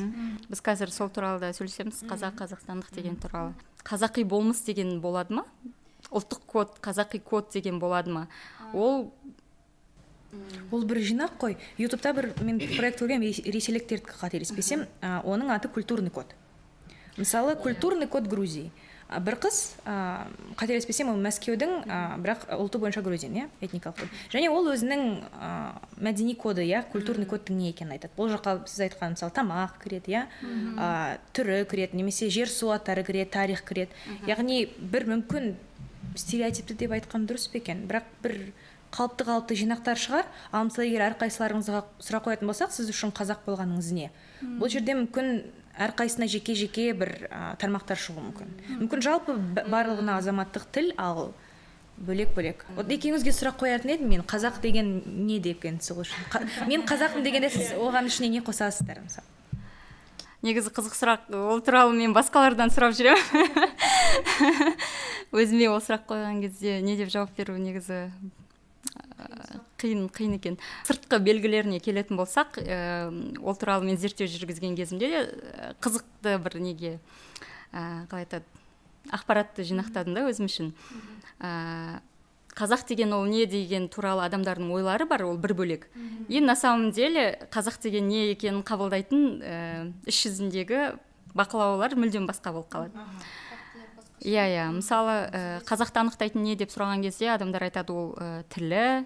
[0.49, 2.03] Біз қазір сол туралы да сөйлесеміз.
[2.09, 3.53] Қазақ қазақстандық деген туралы.
[3.83, 5.45] Қазақи болмыс деген болады ма?
[6.11, 8.27] Ұлттық код қазақи код деген болады ма?
[8.73, 9.11] Ол
[10.71, 11.57] ол бір жинақ қой.
[11.77, 16.33] Ютубта бір мен проект көргенмін рес- ресейліктердікі қателеспесем оның аты культурный код.
[17.17, 18.71] Мысалы культурный код грузии.
[19.07, 20.27] Бір қыз а,
[20.59, 25.03] қателеспесем ол мәскеудің а, бірақ ұлты бойынша грузин иә этникалық және ол өзінің
[25.39, 28.11] а, мәдени коды иә культурный кодтың не екенін айтады.
[28.17, 30.25] Бұл жаққа сіз айтқан мысалы тамақ кіреді иә
[30.75, 33.95] а, түрі кіреді немесе жер су аттары кіреді тарих кіреді.
[34.27, 35.53] Яғни бір мүмкін
[36.19, 37.85] стереотипті деп айтқан дұрыс па екен?
[37.87, 38.35] Бірақ бір
[38.91, 40.27] қалыпты қалыпты жинақтар шығар.
[40.51, 44.11] Ал мысалы егер әрқайсыларыңызға сұрақ қоятын болсақ сіз үшін қазақ болғаныңыз не?
[44.41, 45.41] Бұл жерде мүмкін
[45.77, 48.53] әрқайсысына жеке жеке бір а, тармақтар шығуы мүмкін.
[48.83, 49.35] Мүмкін жалпы
[49.69, 51.31] барлығына азаматтық тіл ал
[51.97, 56.43] бөлек бөлек вот екеуіңізге сұрақ қоятын едім мен қазақ деген не деген сол үшін Қа-
[56.69, 59.25] мен қазақпын дегенде сіз оған ішіне не қосасыздар мысалы?
[60.45, 63.63] Негізі қызық сұрақ ол туралы мен басқалардан сұрап жүремін.
[65.33, 68.11] Өзіме ол сұрақ қойған кезде не деп жауап беру негізі ә,
[69.81, 70.57] қиын қиын екен.
[70.87, 73.09] Сыртқы белгілеріне келетін болсақ ә,
[73.41, 76.99] ол туралы мен зерттеу жүргізген кезімде де ә, қызықты бір неге
[77.73, 78.45] ә, қалай айтады
[79.13, 80.73] ақпаратты жинақтадым да өзім үшін.
[81.41, 81.99] Ә,
[82.57, 85.89] қазақ деген ол не деген туралы адамдардың ойлары бар ол бір бөлек.
[86.27, 90.97] И на самом деле қазақ деген не екенін қабылдайтын іс жүзіндегі
[91.37, 93.05] бақылаулар мүлдем басқа болып қалады.
[94.21, 94.65] Иә иә.
[94.73, 99.05] Мысалы ә, қазақты анықтайтын не деп сұраған кезде адамдар айтады ол ә, тілі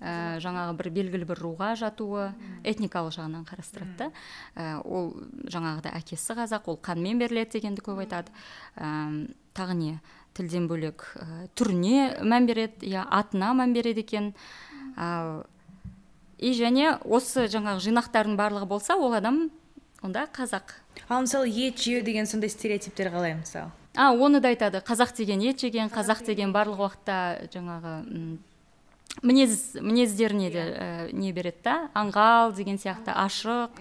[0.00, 2.28] ә, жаңағы бір белгілі бір руға жатуы
[2.62, 4.10] этникалық жағынан қарастырады да.
[4.54, 5.14] Ә, ол
[5.50, 8.32] жаңағыдай әкесі қазақ ол қанмен беріледі дегенді көп айтады.
[8.76, 9.98] Ә, тағы не?
[10.36, 14.34] Тілден бөлек ә, түріне мән береді иә атына мән береді екен.
[14.96, 15.46] Ал
[16.38, 19.48] и және осы жаңағы жинақтардың барлығы болса ол адам
[20.04, 20.76] онда қазақ.
[21.08, 23.72] Ал мысалы ет жеу деген сондай стереотиптер қалай мысалы?
[23.96, 24.82] А оны да айтады.
[24.84, 27.94] Қазақ деген ет жеген қазақ деген барлық уақытта жаңағы
[29.22, 31.76] мінез мінездеріне де ә, не береді да?
[31.94, 33.80] Аңғал деген сияқты ашық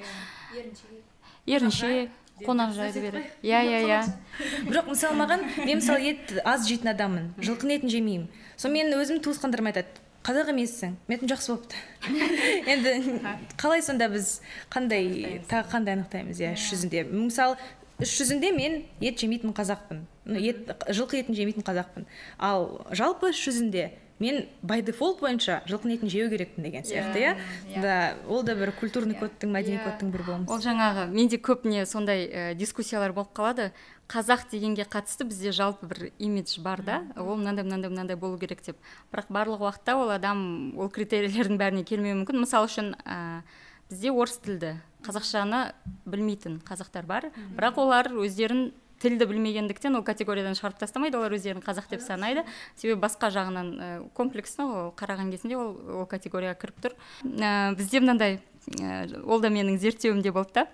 [1.46, 2.10] ерінше
[2.44, 3.28] қонақжайды береді.
[3.44, 4.00] Иә иә иә.
[4.70, 7.30] Бірақ мысалы маған мен мысалы ет аз жейтін адаммын.
[7.40, 8.28] Жылқының етін жемеймін.
[8.58, 10.04] Сонымен өзімнің туысқандарым айтады.
[10.26, 10.96] Қазақ емессің.
[11.08, 11.76] Мен айтамын жақсы болыпты
[12.72, 13.22] енді
[13.62, 14.40] қалай сонда біз
[14.74, 17.04] қандай тағы қандай анықтаймыз иә іс жүзінде?
[17.12, 17.60] Мысалы
[18.00, 20.04] іс жүзінде мен ет жемейтін қазақпын.
[20.40, 22.08] Ет жылқы етін жемейтін қазақпын.
[22.38, 27.82] Ал жалпы іс жүзінде мен бай дефолт бойынша жылқының етін жеу керекпін деген сияқты иә?
[27.82, 30.54] да ол да бір культурный кодтың мәдени кодтың бір болмысы.
[30.54, 33.72] Ол жаңағы менде көп не сондай ә, дискуссиялар болып қалады.
[34.08, 37.04] Қазақ дегенге қатысты бізде жалпы бір имидж бар да.
[37.18, 38.78] Ол мынандай мынандай мынандай болу керек деп.
[39.12, 42.40] Бірақ барлық уақытта ол адам ол критерийлердің бәріне келмеуі мүмкін.
[42.46, 43.42] Мысалы үшін ә,
[43.90, 45.62] бізде орыс тілді қазақшаны
[46.10, 47.30] білмейтін қазақтар бар.
[47.56, 51.18] Бірақ олар өздерін тілді білмегендіктен ол категориядан шығарып тастамайды.
[51.20, 52.46] Олар өздерін қазақ деп санайды.
[52.80, 56.96] Себебі басқа жағынан ә, комплексно ол қараған кезінде ол ол категорияға кіріп тұр.
[57.24, 58.40] Ә, бізде мынандай
[58.80, 60.68] ә, ол да менің зерттеуімде болды да.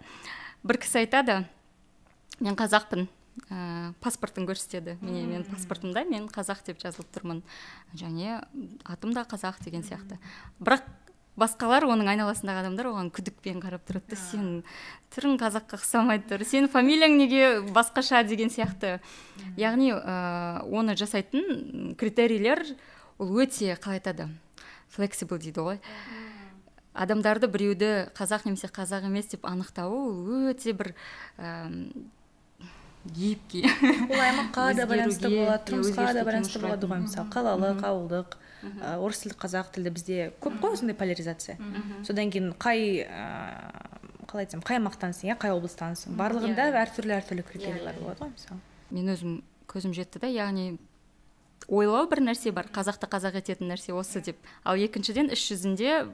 [0.63, 1.41] Бір кісі айтады
[2.39, 3.07] мен қазақпын
[3.49, 4.99] ә, паспортын көрсетеді.
[5.01, 7.41] Міне менің паспортымда мен қазақ деп жазылып тұрмын.
[7.97, 8.39] Және
[8.85, 10.21] атым да қазақ деген сияқты.
[10.61, 10.85] Бірақ
[11.39, 14.49] басқалар оның айналасындағы адамдар оған күдікпен қарап тұрады да сен
[15.15, 18.99] түрің қазаққа ұқсамайды тұр сенің фамилияң неге басқаша деген сияқты.
[19.59, 22.63] Яғни ә, оны жасайтын критерийлер
[23.17, 24.27] ол өте қалай айтады
[24.91, 25.81] флексибл дейді ғой.
[26.93, 30.93] Адамдарды біреуді қазақ немесе қазақ емес деп анықтауы ол өте бір
[33.05, 33.63] гибкий.
[33.63, 38.35] Ол аймаққа да байланысты болады тұрмысқа да байланысты болады ғой мысалы қалалық ауылдық.
[38.99, 41.57] Орыс тілді қазақ тілді бізде көп қой осындай поляризация.
[42.07, 43.07] Содан кейін қай
[44.29, 46.15] қалай айтсам қай аймақтансың иә қай облыстансың?
[46.19, 46.85] Барлығында иә.
[46.85, 48.59] әртүрлі әртүрлі критерийлер болады ғой мысалы.
[48.91, 50.77] Мен өзім көзім жетті да яғни
[51.67, 54.37] ойлау бір нәрсе бар қазақты қазақ ететін нәрсе осы деп.
[54.63, 56.07] Ал екіншіден іс жүзінде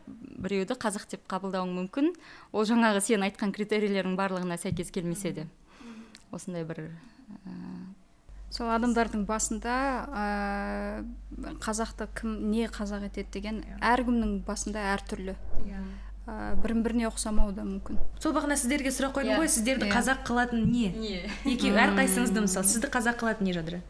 [0.43, 2.11] біреуді қазақ деп қабылдауың мүмкін.
[2.51, 5.47] Ол жаңағы сен айтқан критерийлердің барлығына сәйкес келмесе де.
[6.31, 6.89] Осындай бір
[7.45, 7.55] ә...
[8.57, 9.73] сол адамдардың басында
[10.09, 10.25] ә,
[11.61, 13.77] қазақты кім не қазақ етеді деген иә.
[13.85, 15.35] әркімнің басында әртүрлі.
[15.67, 15.81] Иә.
[16.27, 17.99] Ә, бірін біріне ұқсамауы да мүмкін.
[18.23, 19.43] Сол бағана сіздерге сұрақ қойдым yeah.
[19.43, 19.93] ғой сіздерді yeah.
[19.93, 20.89] қазақ қылатын не?
[20.97, 21.21] Не?
[21.53, 23.81] Екеуі әрқайсыңызды мысалы сізді қазақ қылатын не жадыра?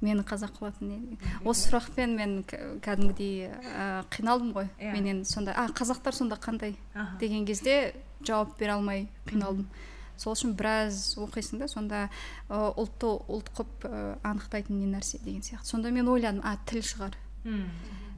[0.00, 1.18] Мені қазақ қылатын не?
[1.44, 4.70] Осы сұрақпен мен кәдімгідей ә, қиналдым ғой.
[4.80, 4.96] Yeah.
[4.96, 6.74] менен сонда а қазақтар сонда қандай?
[7.20, 9.68] Деген кезде жауап бере алмай қиналдым.
[10.16, 12.02] Сол үшін біраз оқисың да сонда
[12.48, 13.86] ұлтты ұлт қылып
[14.22, 15.66] анықтайтын не нәрсе деген сияқты.
[15.66, 17.16] Сонда мен ойладым а тіл шығар.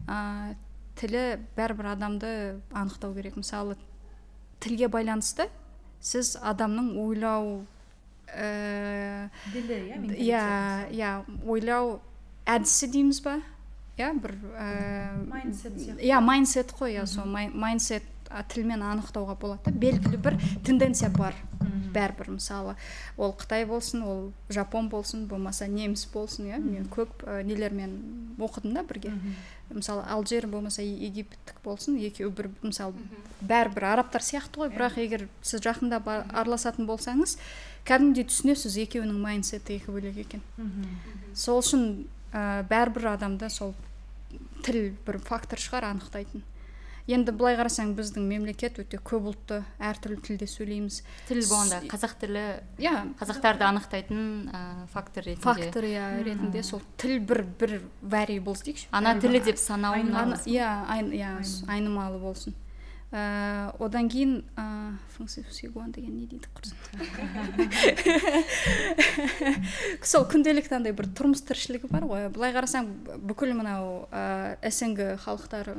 [0.06, 0.54] Ә,
[0.96, 1.24] тілі
[1.56, 2.32] бәрібір адамды
[2.72, 3.36] анықтау керек.
[3.36, 3.76] Мысалы
[4.60, 5.48] тілге байланысты
[6.00, 7.64] сіз адамның ойлау
[9.54, 9.76] ділі
[10.16, 10.42] иә иә
[10.92, 11.10] иә
[11.46, 12.00] ойлау
[12.46, 13.38] әдісі дейміз ба?
[13.96, 14.34] Иә бір
[16.02, 18.04] иә майндсет қой иә сол майндсет
[18.52, 19.78] тілмен анықтауға болады да.
[19.78, 21.34] Белгілі бір тенденция бар.
[21.96, 22.76] Бәрібір мысалы
[23.16, 27.96] ол қытай болсын ол жапон болсын болмаса неміс болсын иә мен көп ә, нелермен
[28.38, 29.14] оқыдым да бірге.
[29.70, 32.94] Мысалы алжир болмаса египеттік болсын екеуі бір мысалы
[33.40, 34.70] бәрібір арабтар сияқты ғой.
[34.74, 37.38] Бірақ егер сіз жақындап араласатын болсаңыз
[37.86, 40.42] кәдімгідей түсінесіз екеуінің майндсеті екі бөлек екен.
[41.34, 43.74] Сол үшін ә, бәрібір адамда сол
[44.66, 46.42] тіл бір фактор шығар анықтайтын.
[47.06, 51.00] Енді былай қарасаң біздің мемлекет өте көп ұлтты әртүрлі тілде сөйлейміз.
[51.28, 52.44] Тіл болғанда қазақ тілі
[52.82, 52.94] иә.
[53.20, 55.46] қазақтарды анықтайтын ә, фактор ретінде.
[55.46, 58.88] Фактор иә ретінде сол тіл бір бір вариаблс дейікші.
[58.90, 61.32] Ана тілі деп санау иә иә
[61.70, 62.54] айнымалы болсын.
[63.14, 64.96] Ә, одан кейін ә,
[65.94, 66.76] деген не дейді құрсын?
[70.10, 72.26] Сол күнделікті андай бір тұрмыс тіршілігі бар ғой.
[72.34, 72.90] Былай қарасаң
[73.22, 75.76] бүкіл мынау ә, снг халықтары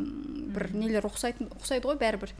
[0.56, 2.34] бір нелер ұқсайтын ұқсайды ғой бәрібір.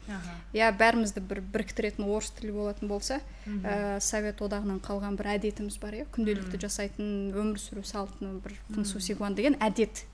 [0.56, 6.02] Иә бәрімізді бір біріктіретін орыс тілі болатын болса ә, совет одағынан қалған бір әдетіміз бар
[6.02, 6.08] иә.
[6.16, 10.08] Күнделікті жасайтын өмір сүру салтын бір функция деген әдет.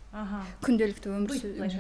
[0.62, 1.32] Күнделікті өмір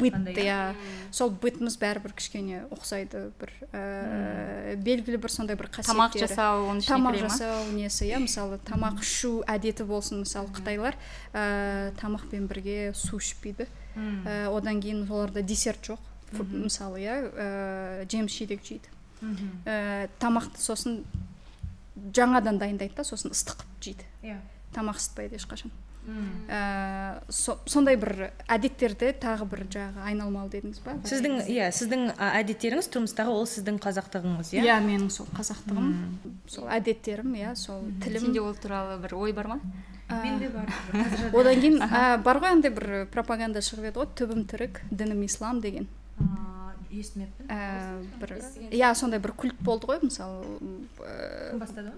[0.01, 0.73] быт иә.
[1.13, 5.93] сол бытымыз бәрібір кішкене ұқсайды бір ііі белгілі бір сондай бір қасиеттері.
[5.93, 10.97] тамақ жасау оның тамақ жасау несі иә мысалы тамақ ішу әдеті болсын мысалы қытайлар
[11.29, 13.69] ііі тамақпен бірге су ішпейді.
[13.93, 16.01] Ііі одан кейін оларда десерт жоқ.
[16.33, 18.89] Мысалы иә ііі жеміс жидек жейді.
[19.21, 21.03] Ііі тамақты сосын
[21.93, 24.09] жаңадан дайындайды да сосын ыстық қылып жейді.
[24.25, 24.41] Иә.
[24.73, 25.69] Тамақ ысытпайды ешқашан.
[26.49, 30.97] Ә, сондай бір әдеттерді тағы бір жаңағы айналмалы дедіңіз ба?
[31.07, 34.65] Сіздің иә сіздің әдеттеріңіз тұрмыстағы ол сіздің қазақтығыңыз иә?
[34.67, 35.89] Иә менің сол қазақтығым.
[36.51, 38.27] Сол әдеттерім иә сол тілім.
[38.27, 39.59] Сенде ол туралы бір ой бар ма?
[40.13, 40.67] Менде бар
[41.33, 41.79] одан кейін
[42.23, 45.87] бар ғой андай бір пропаганда шығып еді ғой түбім түрік дінім ислам деген.
[46.93, 47.47] Естімеппін.
[48.21, 48.35] Бір
[48.69, 50.43] иә сондай бір культ болды ғой мысалы
[50.99, 51.95] кім бастады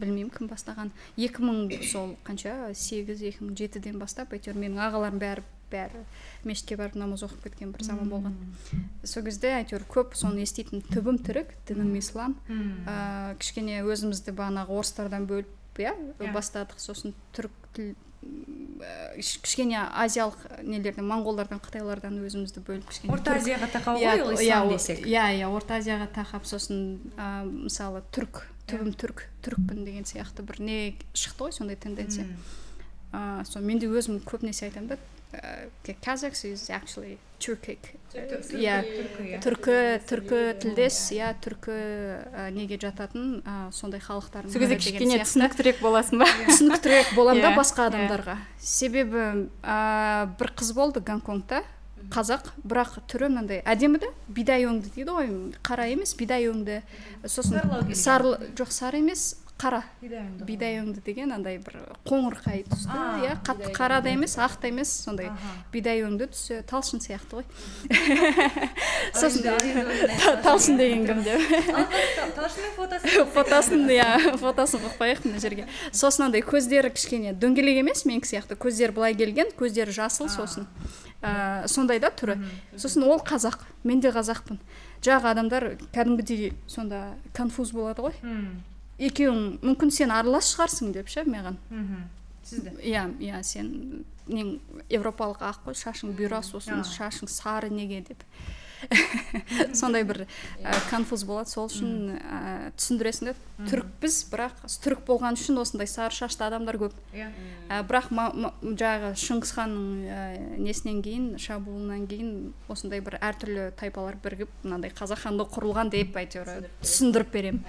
[0.00, 0.92] білмеймін кім бастаған.
[1.16, 2.54] 2000 мың сол қанша?
[2.74, 6.04] Сегіз екі мың жетіден бастап әйтеуір менің ағаларым бәрі бәрі
[6.44, 8.36] мешітке барып намаз оқып кеткен бір заман болған.
[9.04, 12.36] Сол кезде әйтеуір көп соны еститін түбім түрік дінім ислам.
[12.86, 15.94] Ә, кішкене өзімізді бағанағы орыстардан бөліп иә
[16.34, 16.78] бастадық.
[16.78, 17.94] Сосын түрік тіл
[19.14, 25.04] кішкене азиялық нелерден моңғолдардан қытайлардан өзімізді бөліп кішкене орта азияға тақау ғой ол ислам десек.
[25.06, 30.60] иә иә орта азияға тақап сосын ә, мысалы түрік түбім түрік түрікпін деген сияқты бір
[30.60, 30.78] не
[31.12, 32.28] шықты ғой сондай тенденция.
[33.14, 34.98] Ыыы сол мен де өзім көбінесе айтамын да
[36.02, 37.94] казакс is actually turkic.
[38.14, 38.76] Иә
[39.42, 41.74] түркі түркі тілдес иә түркі
[42.54, 43.42] неге жататын
[43.74, 46.28] сондай халықтар сол кезде кішкене түсініктірек боласың ба?
[46.46, 48.38] Түсініктірек боламын да басқа адамдарға.
[48.62, 49.50] Себебі
[50.38, 51.64] бір қыз болды гонконгта.
[52.12, 53.62] Қазақ бірақ түрі мынандай.
[53.64, 55.32] Әдемі да бидай өңді дейді ғой
[55.64, 56.82] қара емес бидай өңді.
[57.24, 59.82] Сосын сары жоқ сары емес қара.
[60.44, 61.76] Бидай өңді деген андай бір
[62.08, 65.30] қоңырқай түсті иә қатты қара да емес ақ та емес сондай
[65.72, 67.46] бидай өңді түсі талшын сияқты ғой.
[69.20, 69.46] Сосын
[70.44, 71.46] талшын деген кім деп.
[72.38, 74.10] Талшынның фотосын иә
[74.42, 75.68] фотосын қойып қояйық мына жерге.
[75.92, 78.58] Сосын андай көздері кішкене дөңгелек емес менікі сияқты.
[78.58, 80.66] Көздері былай келген көздері жасыл сосын.
[81.24, 82.36] Ә, сондай да түрі.
[82.76, 83.64] Сосын ол қазақ.
[83.84, 84.58] Мен де қазақпын.
[85.04, 88.14] Жағы адамдар кәдімгідей сонда конфуз болады ғой.
[88.98, 91.56] Екеуің мүмкін сен аралас шығарсың деп ше маған?
[92.44, 94.58] Сізді иә иә сен нең
[94.88, 98.22] европалық ақ қой шашың бұйра сосын шашың сары неге деп.
[99.80, 103.34] сондай бір ә, конфуз болады сол үшін ә, түсіндіресің да
[103.70, 106.94] түрікпіз бірақ түрік болған үшін осындай сары шашты адамдар көп.
[107.14, 107.30] Иә.
[107.68, 110.20] Ә, бірақ жаңағы шыңғыс ханның ә,
[110.58, 112.34] несінен кейін шабуылынан кейін
[112.72, 117.64] осындай бір әртүрлі тайпалар бірігіп мынандай қазақ хандығы құрылған деп әйтеуір түсіндіріп беремін.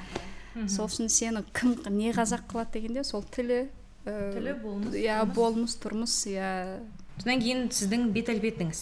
[0.72, 3.66] Сол үшін сені кім не қазақ қылады дегенде сол тілі
[4.06, 6.52] тілі болмыс иә болмыс тұрмыс иә.
[7.20, 8.82] Содан кейін сіздің бет әлпетіңіз?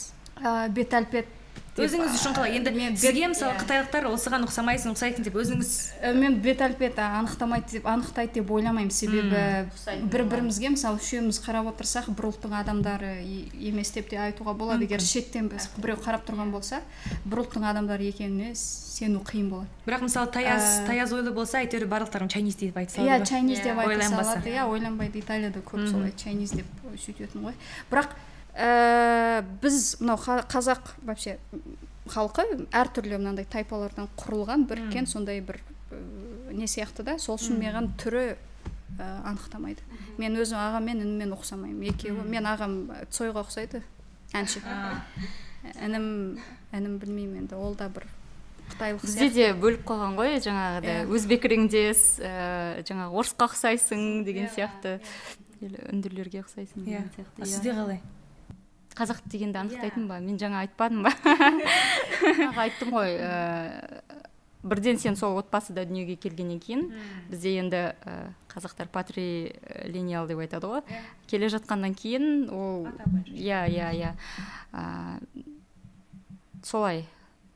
[0.76, 1.30] Бет әлпет
[1.74, 2.52] өзіңіз үшін қалай?
[2.60, 5.70] Енді мен сізге мысалы қытайлықтар осыған ұқсамайсың ұқсайсың деп өзіңіз
[6.20, 8.94] мен бет әлпет анықтамайды деп анықтайды деп ойламаймын.
[8.94, 13.16] Себебі бір бірімізге мысалы үшеуміз қарап отырсақ бір ұлттың адамдары
[13.58, 14.86] емес деп те айтуға болады.
[14.86, 16.84] Егер шеттен біз біреу қарап тұрған болса
[17.26, 19.74] бір ұлттың адамдары екеніне сену қиын болады.
[19.88, 23.82] Бірақ мысалы таяз таяз ойлы болса әйтеуір барлықтарың чайниз деп айта салады иә чайниз деп
[23.82, 24.54] айта салады.
[24.54, 25.26] Иә ойланбайды.
[25.26, 27.58] Италияда көп солай чайниз деп сөйтетін ғой.
[27.90, 28.14] Бірақ
[28.54, 30.18] ә, біз мынау
[30.50, 31.38] қазақ вообще
[32.14, 35.62] халқы әртүрлі мынандай тайпалардан құрылған біріккен сондай бір
[36.54, 37.18] не сияқты да?
[37.22, 38.26] Сол үшін маған түрі
[39.00, 39.82] ә, анықтамайды.
[40.22, 41.94] Мен өзім ағам мен ініммен ұқсамаймын.
[41.94, 42.76] Екеуі мен ағам
[43.14, 43.82] цойға ұқсайды
[44.38, 44.62] әнші.
[45.80, 46.08] Інім
[46.74, 48.06] інім білмеймін енді ол да бір
[48.74, 55.00] қытайлық бізде де бөліп қойған ғой жаңағыдай өзбек реңдес ә, жаңағы орысқа ұқсайсың деген сияқты.
[55.64, 58.02] үнділерге ұқсайсың деген сияқты сізде қалай?
[58.98, 60.20] Қазақ дегенді анықтайтын ба?
[60.24, 61.14] Мен жаңа айтпадым ба?
[62.64, 64.04] Айттым ғой ә,
[64.64, 66.86] бірден сен сол отбасыда дүниеге келгеннен кейін
[67.32, 68.20] бізде енді ә,
[68.54, 71.02] қазақтар патрилиниал деп айтады ғой.
[71.28, 72.88] Келе жатқаннан кейін ол
[73.28, 74.14] иә иә иә.
[76.64, 77.06] Солай.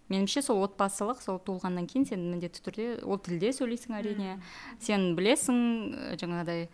[0.07, 4.37] Меніңше сол отбасылық сол туылғаннан кейін сен міндетті түрде ол тілде сөйлейсің әрине.
[4.79, 6.69] Сен білесің жаңағыдай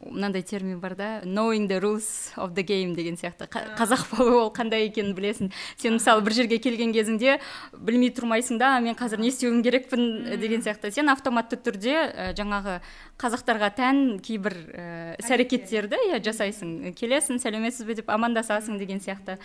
[0.00, 3.46] мынандай термин бар да knowing the rules of the game деген сияқты.
[3.76, 5.50] Қазақ болу ол қандай екенін білесің.
[5.76, 7.38] Сен мысалы бір жерге келген кезіңде
[7.76, 10.90] білмей тұрмайсың да мен қазір не істеуім керекпін деген сияқты.
[10.90, 12.78] Сен автоматты түрде ә, жаңағы
[13.20, 14.86] қазақтарға тән кейбір ә,
[15.20, 16.94] іс әрекеттерді иә жасайсың.
[16.96, 19.36] Келесің сәлеметсіз бе деп амандасасың деген сияқты.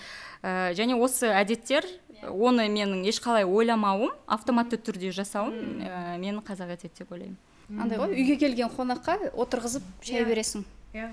[0.41, 1.83] Ә, және осы әдеттер
[2.31, 7.35] оны менің ешқалай ойламауым автоматты түрде жасауым ә, мені қазақ етеді деп ойлаймын.
[7.69, 10.27] Андай ғой үйге келген қонаққа отырғызып шай Иә.
[10.29, 10.65] бересің.
[10.93, 11.09] Иә.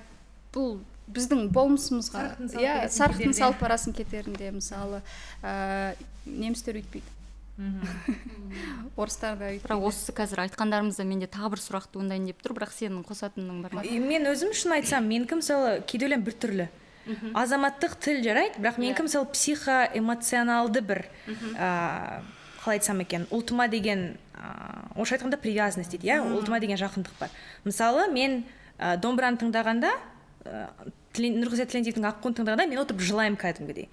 [0.53, 0.79] Бұл
[1.13, 2.27] біздің болмысымызға.
[2.61, 3.33] Иә кездерде.
[3.35, 5.03] салып барасың кетерінде мысалы
[5.43, 5.95] ә,
[6.27, 7.19] немістер өйтпейді
[8.97, 13.03] орыстар да бірақ осы қазір айтқандарымызда менде тағы бір сұрақ туындайын деп тұр бірақ сенің
[13.07, 13.83] қосатының бар ма?
[13.85, 16.69] Мен өзім шын айтсам менікі мысалы кейде ойлаймын біртүрлі
[17.37, 21.05] азаматтық тіл жарайды бірақ менікі мысалы психоэмоционалды бір
[21.59, 22.23] ә,
[22.65, 26.19] қалай айтсам екен ұлтыма деген ә, орысша айтқанда привязанность дейді иә?
[26.23, 27.31] Ұлтыма деген жақындық бар.
[27.65, 28.45] Мысалы мен
[28.79, 29.93] ә, домбыраны тыңдағанда
[30.45, 30.67] ә,
[31.13, 33.91] Тілен- нұрғиза тілендиевтің аққуын тыңдағанда мен отырып жылаймын кәдімгідей.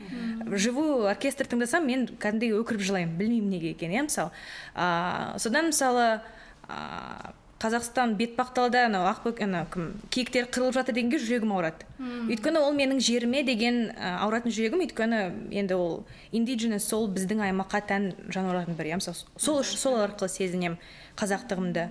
[0.55, 3.17] Живую оркестр тыңдасам мен кәдімгідей өкіріп жылаймын.
[3.19, 4.31] Білмеймін неге екенін иә мысалы.
[4.73, 6.21] Ә, содан мысалы
[6.69, 11.83] ә, қазақстан бетпақдалда анау ақбөк ана кім киіктер қырылып жатыр дегенге жүрегім ауырады.
[12.31, 15.19] Өйткені ол менің жеріме деген ә, ауыратын жүрегім өйткені
[15.59, 20.29] енді ол индидженес сол біздің аймаққа тән жануарлардың бірі иә мысалы сол үш- сол арқылы
[20.31, 20.77] сезінемін
[21.19, 21.89] қазақтығымды.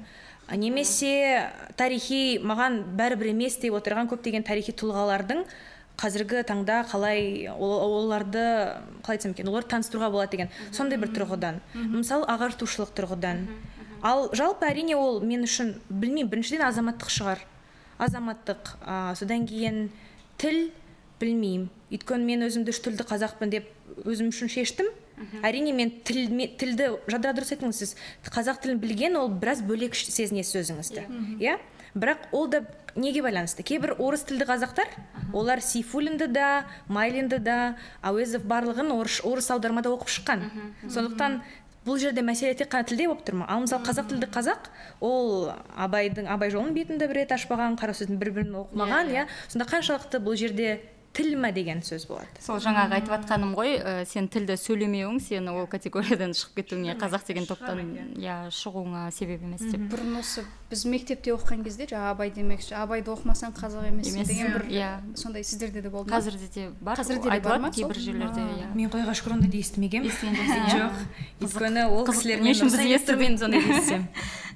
[0.56, 5.44] Немесе тарихи маған бәрібір емес деп отырған көптеген тарихи тұлғалардың
[6.00, 8.40] қазіргі таңда қалай ол- оларды
[9.04, 11.60] қалай айтсам екен оларды таныстыруға болады деген сондай бір тұрғыдан.
[11.74, 13.44] Мысалы ағартушылық тұрғыдан.
[14.02, 17.42] Ал жалпы әрине ол мен үшін білмеймін біріншіден азаматтық шығар.
[17.98, 19.88] Азаматтық а, содан кейін
[20.38, 20.70] тіл
[21.20, 21.68] білмеймін.
[21.90, 23.70] Өйткені мен өзімді үш тілді қазақпын деп
[24.04, 24.90] өзім үшін шештім.
[25.42, 26.28] Әрине мен тіл,
[26.60, 27.96] тілді жадыра дұрыс айттыңыз сіз
[28.28, 31.06] қазақ тілін білген ол біраз бөлек сезінесіз өзіңізді.
[31.42, 31.56] Иә?
[31.98, 32.60] Бірақ ол да
[32.94, 33.64] неге байланысты?
[33.66, 34.92] Кейбір орыс тілді қазақтар
[35.32, 37.56] олар сейфуллинді да майлинді да
[38.02, 40.44] әуезов барлығын орыс, орыс аудармада оқып шыққан.
[40.86, 41.40] Сондықтан
[41.88, 43.46] бұл жерде мәселе тек қана тілде болып тұр ма?
[43.48, 44.68] ал мысалы қазақ тілді қазақ
[45.00, 49.26] ол абайдың абай жолын бетінде бір рет ашпаған қара сөздің бір бірін оқымаған иә?
[49.48, 50.80] сонда қаншалықты бұл жерде
[51.16, 52.28] тіл ма деген сөз болады.
[52.44, 57.26] Сол жаңағы айтып жатқаным ғой ә, сен тілді сөйлемеуің сені ол категориядан шығып кетуіңе қазақ
[57.26, 57.80] деген топтан
[58.18, 59.88] иә шығуыңа себеп емес деп.
[59.90, 64.28] Бұрын осы біз мектепте оқыған кезде жаңағы абай демекші абайды оқымасаң қазақ емессің Емес.
[64.28, 64.90] деген бір Иә.
[65.16, 66.18] сондай сіздерде де болды ма?
[66.20, 67.70] Қазірде де бар Қазірде де бар ма?
[67.72, 68.74] кейбір жерлерде иә.
[68.74, 70.10] мен құдайға шүкір ондайды естімегенмін.
[70.12, 70.76] Естіген жоқсың иә.
[70.76, 72.12] Жоқ өйткені ол қызық.
[72.12, 74.04] кісілер Не үшін біз естідік?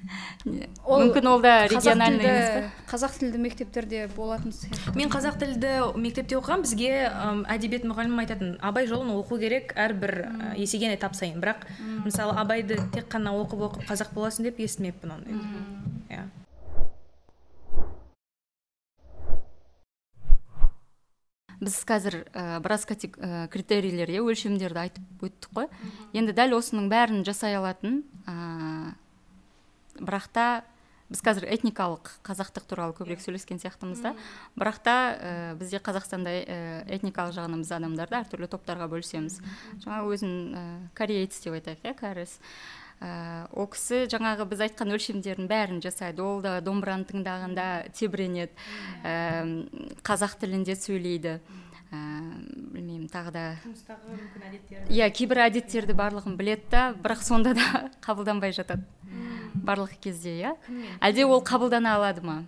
[0.43, 4.95] мүмкін ол да қазақ региональный емес тілді па қазақ тілді мектептерде болатын сияқты.
[4.99, 6.91] Мен қазақ тілді мектепте оқығам бізге
[7.55, 11.67] әдебиет мұғалімім айтатын абай жолын оқу керек әрбір ә, есеген этап сайын бірақ
[12.03, 15.39] мысалы абайды тек қана оқып оқып қазақ боласың деп естімеппін ондай
[16.11, 16.27] иә.
[21.63, 25.69] Біз қазір ә, біраз ә, критерийлер иә өлшемдерді айтып өттік қой.
[26.11, 28.97] Енді дәл осының бәрін жасай алатын ә,
[29.99, 30.45] бірақ та
[31.13, 34.13] біз қазір этникалық қазақтық туралы көбірек сөйлескен сияқтымыз да.
[34.57, 36.57] Бірақ та ә, бізде қазақстанда ә,
[36.89, 39.41] этникалық жағынан біз адамдарды әртүрлі топтарға бөлісеміз.
[39.83, 40.63] Жаңа өзін ә,
[40.97, 42.39] кореец деп айтайық иә кәріс
[43.03, 46.23] ә, ол кісі жаңағы біз айтқан өлшемдердің бәрін жасайды.
[46.23, 48.55] Ол да домбыраны тыңдағанда тебіренеді.
[49.03, 51.37] Ә, қазақ тілінде сөйлейді.
[51.93, 51.99] Ә,
[52.73, 53.45] білмеймін тағы да.
[54.89, 58.87] Иә кейбір әдеттерді барлығын біледі да бірақ сонда да қабылданбай жатады.
[59.53, 60.55] Барлық кезде иә?
[61.01, 62.43] Әлде ол қабылдана алады ма?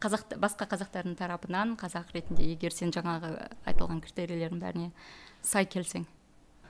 [0.00, 3.34] Қазақ басқа қазақтардың тарапынан қазақ ретінде егер сен жаңағы
[3.66, 4.90] айтылған критерийлердің бәріне
[5.42, 6.06] сай келсең.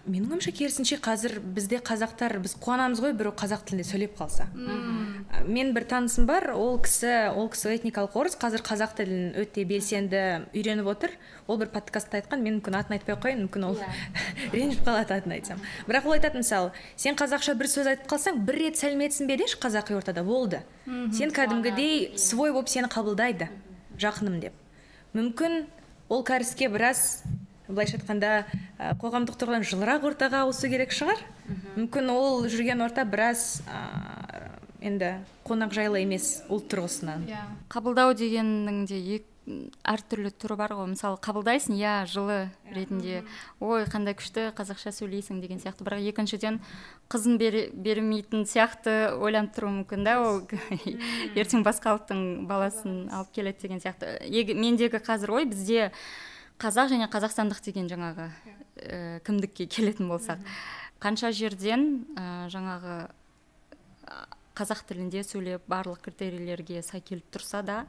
[0.07, 4.47] Менің ойымша керісінше қазір бізде қазақтар біз қуанамыз ғой біреу қазақ тілінде сөйлеп қалса.
[4.55, 9.65] Ә, мен бір танысым бар ол кісі ол кісі этникалық орыс қазір қазақ тілін өте
[9.67, 10.23] белсенді
[10.55, 11.15] үйреніп отыр.
[11.47, 13.81] Ол бір подкастта айтқан мен мүмкін атын айтпай ақ қояйын мүмкін ол
[14.55, 15.63] ренжіп қалады атын айтсам.
[15.89, 19.59] Бірақ ол айтады мысалы сен қазақша бір сөз айтып қалсаң бір рет сәлеметсің бе деші
[19.63, 20.23] қазақи ортада?
[20.27, 20.63] Болды.
[20.87, 23.51] Сен кәдімгідей свой болып сені қабылдайды
[23.99, 24.55] жақыным деп.
[25.17, 25.67] Мүмкін
[26.09, 27.23] ол кәріске біраз
[27.69, 28.33] былайша айтқанда
[28.79, 31.23] ә, қоғамдық тұрғыдан жылырақ ортаға ауысу керек шығар.
[31.77, 34.51] Мүмкін ол жүрген орта біраз ә,
[34.87, 35.15] енді
[35.47, 37.25] қонақжайлы емес ұлт тұрғысынан.
[37.31, 37.47] Иә.
[37.73, 39.33] Қабылдау дегеннің де ек-
[39.87, 40.89] әртүрлі түрі бар ғой.
[40.91, 43.21] Мысалы қабылдайсың иә жылы ретінде.
[43.63, 45.87] Ой қандай күшті қазақша сөйлейсің деген сияқты.
[45.87, 46.59] Бірақ екіншіден
[47.09, 50.41] қызын бермейтін сияқты ойланып тұруы мүмкін да ол.
[51.39, 54.17] Ертең басқа ұлттың баласын алып келеді деген сияқты.
[54.27, 55.93] Ег- мендегі қазір ой бізде
[56.63, 60.41] қазақ және қазақстандық деген жаңағы ә, кімдікке келетін болсақ.
[61.03, 62.97] Қанша жерден ә, жаңағы
[64.57, 67.85] қазақ тілінде сөйлеп барлық критерийлерге сай келіп тұрса да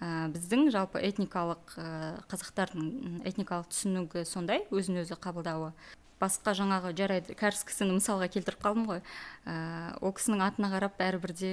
[0.00, 1.86] ә, біздің жалпы этникалық ә,
[2.32, 5.74] қазақтардың этникалық түсінігі сондай өзін өзі қабылдауы.
[6.18, 9.02] Басқа жаңағы жарайды кәріс кісіні мысалға келтіріп қалдым ғой.
[9.44, 11.52] Ә, ол кісінің атына қарап бәрібір де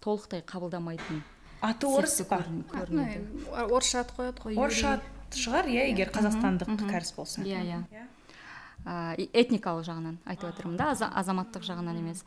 [0.00, 1.22] толықтай қабылдамайтын
[1.60, 2.40] аты орыс па?
[2.70, 3.22] көрінеді.
[3.68, 7.42] орысша ат қояды ғой орысша ат шығар иә егер қазақстандық кәріс болса.
[7.42, 8.06] Иә иә.
[9.32, 12.24] Этникалық жағынан айтып жатырмын да азаматтық жағынан емес.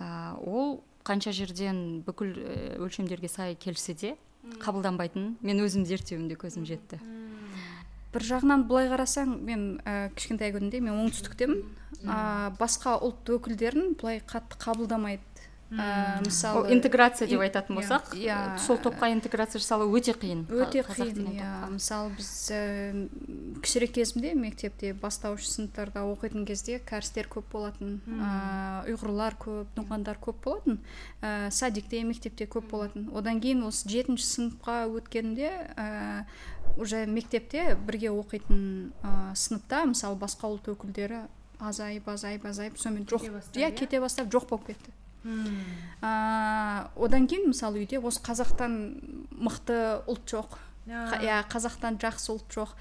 [0.00, 2.34] ол қанша жерден бүкіл
[2.80, 4.16] өлшемдерге сай келсе де
[4.60, 5.36] қабылданбайтын.
[5.42, 7.00] Мен өзім зерттеуімде көзім жетті.
[8.10, 11.60] Бір жағынан былай қарасаң мен ә, кішкентай күнімде мен оңтүстіктемін.
[12.02, 15.22] Ә, басқа ұлт өкілдерін былай қатты қабылдамайды.
[15.70, 18.58] Ә, мысалы ол интеграция деп айтатын болсақ иә.
[18.58, 23.08] сол топқа интеграция жасалу өте қиын өте қиын иә мысалы біз ә,
[23.62, 30.42] кішірек кезімде мектепте бастауыш сыныптарда оқитын кезде кәрістер көп болатын ә, ұйғырлар көп ноғандар көп
[30.44, 30.80] болатын
[31.22, 33.08] ә, садикте мектепте көп болатын.
[33.14, 36.24] Одан кейін осы жетінші сыныпқа өткенімде ә,
[36.76, 41.26] уже мектепте бірге оқитын ә, сыныпта мысалы басқа ұлт өкілдері
[41.60, 43.70] азайып азайып азайып сонымен жоқ иә?
[43.76, 44.94] кете бастап жоқ болып кетті.
[45.24, 48.78] Ә, одан кейін мысалы үйде осы қазақтан
[49.36, 50.58] мықты ұлт жоқ.
[50.88, 52.74] Иә қазақтан жақсы ұлт жоқ.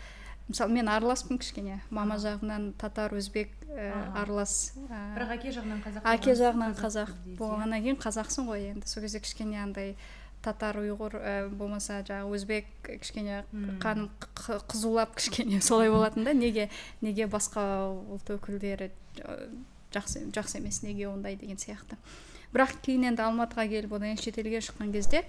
[0.49, 1.81] Мысалы мен араласпын кішкене.
[1.93, 7.35] Мама жағынан татар өзбек ә, аралас ә, бірақ әке жағынан қазақ әке жағынан қазақ иә.
[7.37, 8.87] болғаннан кейін қазақсың ғой енді.
[8.89, 9.93] Сол кезде кішкене андай
[10.41, 13.43] татар ұйғыр ә, болмаса жаңағы өзбек кішкене
[13.83, 16.33] қаным қызулап кішкене солай болатын да.
[16.33, 16.69] Неге
[17.01, 18.89] неге басқа ұлт өкілдері
[19.21, 19.37] ә,
[19.93, 21.99] жақсы жақсы емес неге ондай деген сияқты.
[22.53, 25.23] Бірақ кейін енді алматыға келіп одан кейін шетелге шыққан кезде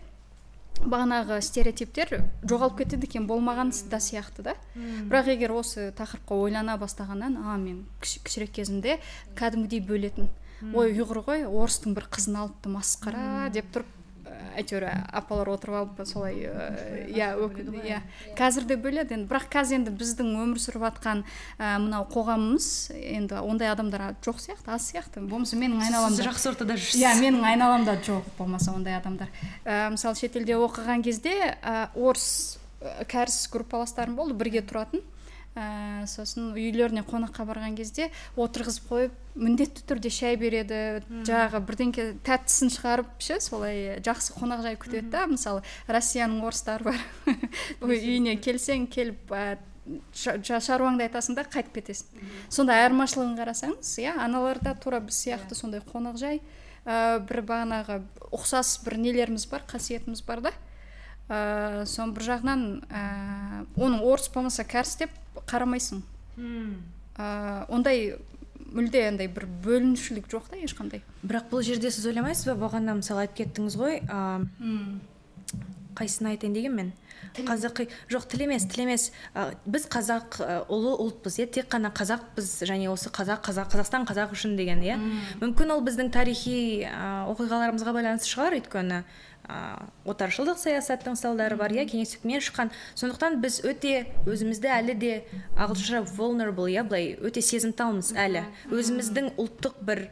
[0.80, 2.12] бағанағы стереотиптер
[2.48, 4.54] жоғалып кетеді екен болмаған да сияқты да.
[5.10, 8.98] Бірақ егер осы тақырыпқа ойлана бастағаннан а мен кіші- кішірек кезімде
[9.36, 10.30] кәдімгідей бөлетін.
[10.72, 13.92] Ой ұйғыр ғой орыстың бір қызын алыпты масқара деп тұрып
[14.58, 16.68] әйтеуір апалар отырып алып солай ә,
[17.10, 18.00] иә ғой, иә.
[18.38, 19.28] қазір де бөледі енді.
[19.30, 21.22] Бірақ қазір енді біздің өмір сүріп жатқан
[21.58, 22.68] ә, мынау қоғамымыз
[22.98, 25.22] енді ондай адамдар жоқ сияқты аз сияқты.
[25.26, 26.26] Болмаса менің сіз айналамда.
[26.30, 27.02] жақсы ортада жүрсіз.
[27.02, 29.30] Иә менің айналамда жоқ болмаса ондай адамдар.
[29.64, 35.02] Ә, мысалы шетелде оқыған кезде ә, орыс кәріс группаластарым болды бірге тұратын.
[35.58, 41.00] Ә, сосын үйлеріне қонаққа барған кезде отырғызып қойып міндетті түрде шай береді.
[41.26, 45.26] Жаңағы бірдеңке тәттісін шығарып ше солай жақсы қонақжай күтеді да.
[45.30, 47.02] Мысалы россияның орыстары бар.
[47.82, 49.58] Үйіне келсең келіп ә,
[50.14, 52.24] шаруаңды айтасың да қайтып кетесің.
[52.52, 56.40] Сондай айырмашылығын қарасаңыз иә аналарда тура біз сияқты сондай қонақжай
[56.84, 60.54] ә, бір бағанағы ұқсас бір нелеріміз бар қасиетіміз бар да.
[61.30, 63.02] Ә, соны бір жағынан ә,
[63.78, 65.14] оның орыс болмаса кәріс деп
[65.50, 66.02] қарамайсың.
[66.36, 66.74] Мм.
[67.16, 68.16] ә, ондай
[68.70, 71.02] мүлде андай бір бөлінушілік жоқ та ешқандай.
[71.22, 72.58] Бірақ бұл жерде сіз ойламайсыз ба?
[72.66, 74.40] Бағана мысалы айтып кеттіңіз ғой а,
[75.98, 76.92] қайсысын айтайын дегенмен
[77.36, 79.10] қазақи жоқ тіл емес тіл емес.
[79.34, 80.40] А, біз қазақ
[80.72, 84.98] ұлы ұлтпыз иә тек қана қазақпыз және осы қазақ қазақ қазақстан қазақ үшін деген иә.
[85.40, 89.02] Мүмкін ол біздің тарихи а, оқиғаларымызға байланысты шығар өйткені.
[90.08, 92.72] Отаршылдық саясаттың салдары бар иә кеңес үкіметінен шыққан.
[92.98, 95.12] Сондықтан біз өте өзімізді әлі де
[95.56, 98.46] ағылшынша vulnerable иә былай өте сезімталмыз әлі.
[98.70, 100.08] Өзіміздің ұлттық бір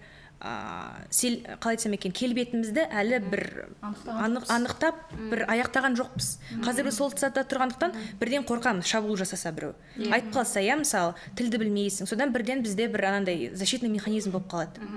[1.10, 3.42] сел, қалай айтсам екен келбетімізді әлі бір
[3.82, 5.00] анық, анықтап
[5.32, 6.28] бір аяқтаған жоқпыз.
[6.62, 9.74] Қазір біз сол сатыда тұрғандықтан бірден қорқамыз шабуыл жасаса біреу.
[9.98, 12.06] Айтып қалса иә мысалы тілді білмейсің.
[12.06, 14.90] Содан бірден бізде бір анандай защитный механизм болып қалады.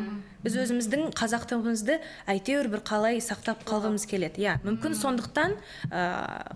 [0.46, 1.98] Біз өзіміздің қазақтығымызды
[2.30, 4.46] әйтеуір бір қалай сақтап қалғымыз келеді.
[4.46, 5.58] Иә мүмкін сондықтан
[5.90, 6.54] ә,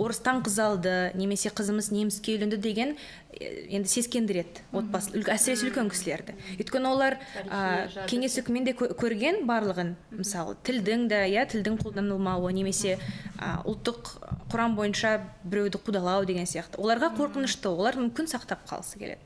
[0.00, 2.96] орыстан қыз алды немесе қызымыз неміске үйленді деген
[3.40, 4.60] енді сескендіреді.
[4.76, 6.34] Отбасы әсіресе үлкен кісілерді.
[6.60, 7.16] Өйткені олар
[7.48, 12.98] ә, кеңес үкіметінде кө- көрген барлығын мысалы тілдің да иә тілдің қолданылмауы немесе
[13.40, 14.12] ә, ұлттық
[14.52, 15.14] құрам бойынша
[15.44, 16.76] біреуді қудалау деген сияқты.
[16.82, 19.20] Оларға қорқынышты олар мүмкін сақтап қалғысы келеді.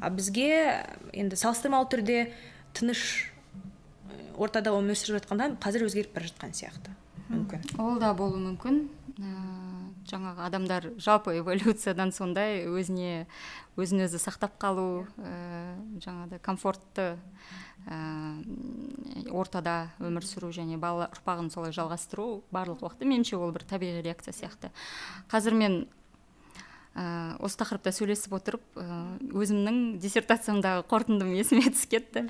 [0.00, 0.48] А бізге
[1.12, 2.30] енді салыстырмалы түрде
[2.72, 3.02] тыныш
[4.38, 6.94] ортада өмір сүріп жатқанда қазір өзгеріп бара жатқан сияқты.
[7.28, 7.64] Мүмкін.
[7.82, 8.78] Ол да болуы мүмкін.
[9.18, 9.32] Ә,
[10.08, 13.26] жаңағы адамдар жалпы эволюциядан сондай өзіне
[13.78, 17.10] өзін өзі сақтап қалу ә, жаңағыдай комфортты
[17.86, 17.98] ә,
[19.30, 24.34] ортада өмір сүру және бала ұрпағын солай жалғастыру барлық уақытта меніңше ол бір табиғи реакция
[24.34, 24.72] сияқты.
[25.30, 25.78] Қазір мен
[26.98, 28.86] ә, осы тақырыпта сөйлесіп отырып ә,
[29.30, 32.26] өзімнің диссертациямдағы қорытындым есіме түсіп кетті.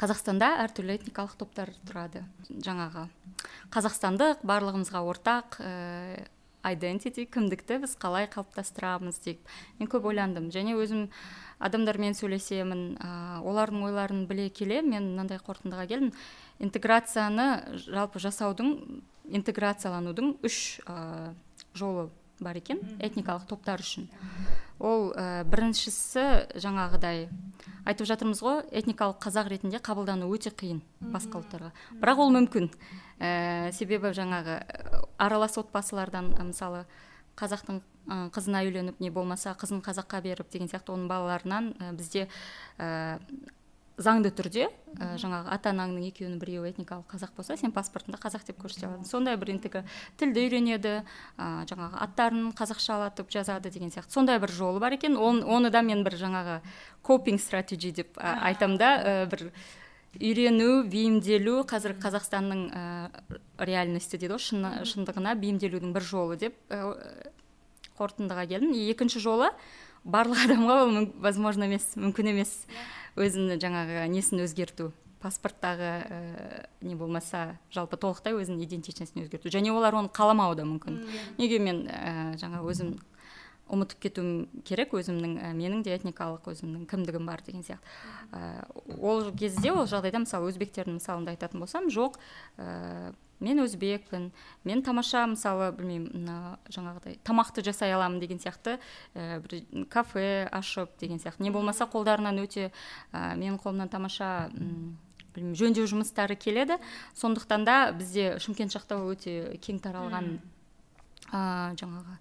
[0.00, 2.24] Қазақстанда әртүрлі этникалық топтар тұрады.
[2.48, 3.08] Жаңағы
[3.74, 5.72] қазақстандық барлығымызға ортақ ә,
[6.66, 9.40] identity кімдікті біз қалай қалыптастырамыз деп.
[9.78, 10.50] Мен көп ойландым.
[10.54, 11.08] Және өзім
[11.62, 13.10] адамдармен сөйлесемін ә,
[13.42, 16.12] олардың ойларын біле келе мен мынандай қорытындыға келдім.
[16.58, 21.34] Интеграцияны жалпы жасаудың интеграцияланудың үш ә,
[21.74, 22.08] жолы
[22.40, 22.82] бар екен.
[22.98, 24.08] Этникалық топтар үшін.
[24.78, 27.26] Ол ә, біріншісі жаңағыдай
[27.88, 32.68] айтып жатырмыз ғой этникалық қазақ ретінде қабылдану өте қиын басқа ұлттарға бірақ ол мүмкін.
[33.20, 34.60] Ә, себебі жаңағы
[35.18, 36.86] аралас отбасылардан мысалы
[37.38, 37.82] қазақтың
[38.34, 42.28] қызына үйленіп не болмаса қызын қазаққа беріп деген сияқты оның балаларынан бізде
[42.78, 43.18] ә,
[43.98, 48.60] заңды түрде ә, жаңағы ата анаңның екеуінің біреуі этникалық қазақ болса сен паспортында қазақ деп
[48.62, 49.82] көрсете аласың сондай бір интегра
[50.20, 54.14] тілді үйренеді ә, жаңағы аттарын қазақшалатып жазады деген сияқты.
[54.14, 55.18] Сондай бір жолы бар екен.
[55.18, 56.60] Он, оны да мен бір жаңағы
[57.02, 59.48] копинг стратеги деп ә, айтамын да ә, бір
[60.16, 62.84] үйрену бейімделу қазір қазақстанның ә,
[63.60, 66.94] реальности дейді ғой шын, шындығына бейімделудің бір жолы деп ә,
[67.98, 68.72] қорытындыға келдім.
[68.88, 69.50] Екінші жолы
[70.04, 72.54] барлық адамға ол возможно емес мүмкін емес
[73.18, 74.92] өзінің жаңағы несін өзгерту
[75.22, 76.18] паспорттағы ә,
[76.86, 79.50] не болмаса жалпы толықтай өзінің идентичностін өзгерту.
[79.50, 81.00] Және олар оны қаламауы да мүмкін.
[81.38, 82.96] Неге мен ә, жаңа өзім
[83.68, 87.84] ұмытып кетуім керек өзімнің ә, менің де этникалық өзімнің кімдігім бар деген сияқты.
[88.32, 88.66] Ә,
[88.98, 92.18] ол кезде ол жағдайда мысалы өзбектердің мысалында айтатын болсам жоқ
[92.56, 94.30] ә, мен өзбекпін
[94.66, 96.26] мен тамаша мысалы білмеймін
[96.74, 98.78] жаңағыдай тамақты жасай аламын деген сияқты
[99.14, 101.42] ә, бір кафе ашып деген сияқты.
[101.42, 102.70] Не болмаса қолдарынан өте
[103.12, 106.80] ә, менің қолымнан тамаша білмеймін жөндеу жұмыстары келеді.
[107.14, 110.38] Сондықтан да бізде шымкент жақта өте кең таралған
[111.30, 112.18] ә, жаңағы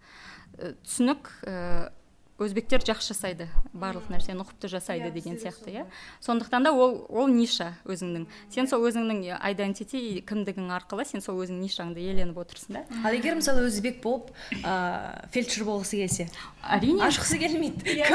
[0.57, 1.91] түсінік ә,
[2.37, 5.85] өзбектер жақсы жасайды барлық нәрсені ұқыпты жасайды деген сияқты иә.
[6.21, 8.27] сондықтан да ол ол ниша өзіңнің.
[8.53, 12.83] Сен сол өзіңнің identity кімдігің арқылы сен сол өзіңнің нишаңды иеленіп отырсың да.
[13.03, 14.29] Ал егер мысалы өзбек болып
[14.61, 16.29] ә, фельдшер болғысы келсе
[16.61, 17.01] әрине.
[17.09, 18.05] ашқысы келмейді.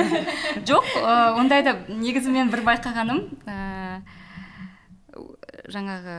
[0.68, 3.26] Жоқ ә, ондайда негізі мен бір байқағаным
[5.72, 6.16] жаңағы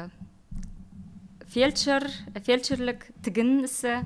[1.54, 2.10] фельдшер
[2.44, 4.02] фельдшерлік тігін ісі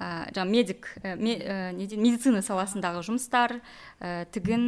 [0.00, 3.58] ә, жаңағы медик ә, ме, ә, медицина саласындағы жұмыстар
[4.00, 4.64] ә, тігін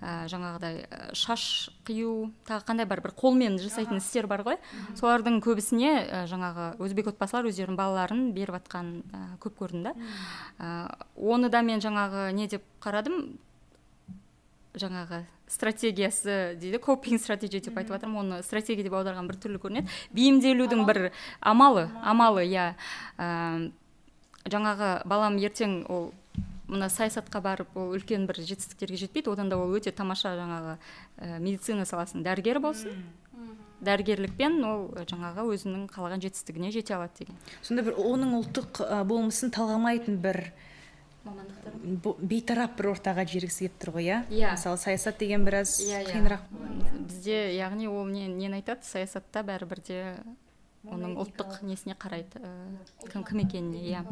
[0.00, 0.82] ә, жаңағыдай
[1.18, 4.58] шаш қию тағы қандай бар бір қолмен жасайтын істер бар ғой.
[4.98, 9.94] Солардың көбісіне ә, жаңағы өзбек отбасылар өздерінің балаларын беріп жатқан ә, көп көрдім да.
[10.58, 10.74] Ә,
[11.16, 13.36] оны да мен жаңағы не деп қарадым
[14.74, 19.92] жаңағы стратегиясы дейді копинг стратегия деп айтып жатырмын оны стратегия деп аударған бір түрлі көрінеді.
[20.16, 21.10] Бейімделудің бір
[21.40, 22.72] амалы амалы иә.
[24.48, 26.12] Жаңағы балам ертең ол
[26.72, 29.34] мына саясатқа барып ол үлкен бір жетістіктерге жетпейді.
[29.34, 30.78] Одан да ол өте тамаша жаңағы
[31.18, 33.04] ә, медицина саласының дәрігері болсын.
[33.84, 37.36] Дәрігерлікпен ол жаңағы өзінің қалаған жетістігіне жете алады деген.
[37.60, 40.46] Сонда бір оның ұлттық болмысын талғамайтын бір
[41.26, 41.74] мамандықтар?
[42.20, 44.20] Бейтарап бір ортаға жібергісі келіп тұр ғой иә?
[44.30, 44.52] Иә.
[44.56, 46.46] Мысалы саясат деген біраз иә, қиынырақ.
[47.08, 48.86] Бізде яғни ол не, нені айтады?
[48.86, 49.98] Саясатта бәрібір де
[50.88, 52.50] оның ұлттық несіне қарайды ә,
[53.12, 54.02] кім кім екеніне иә.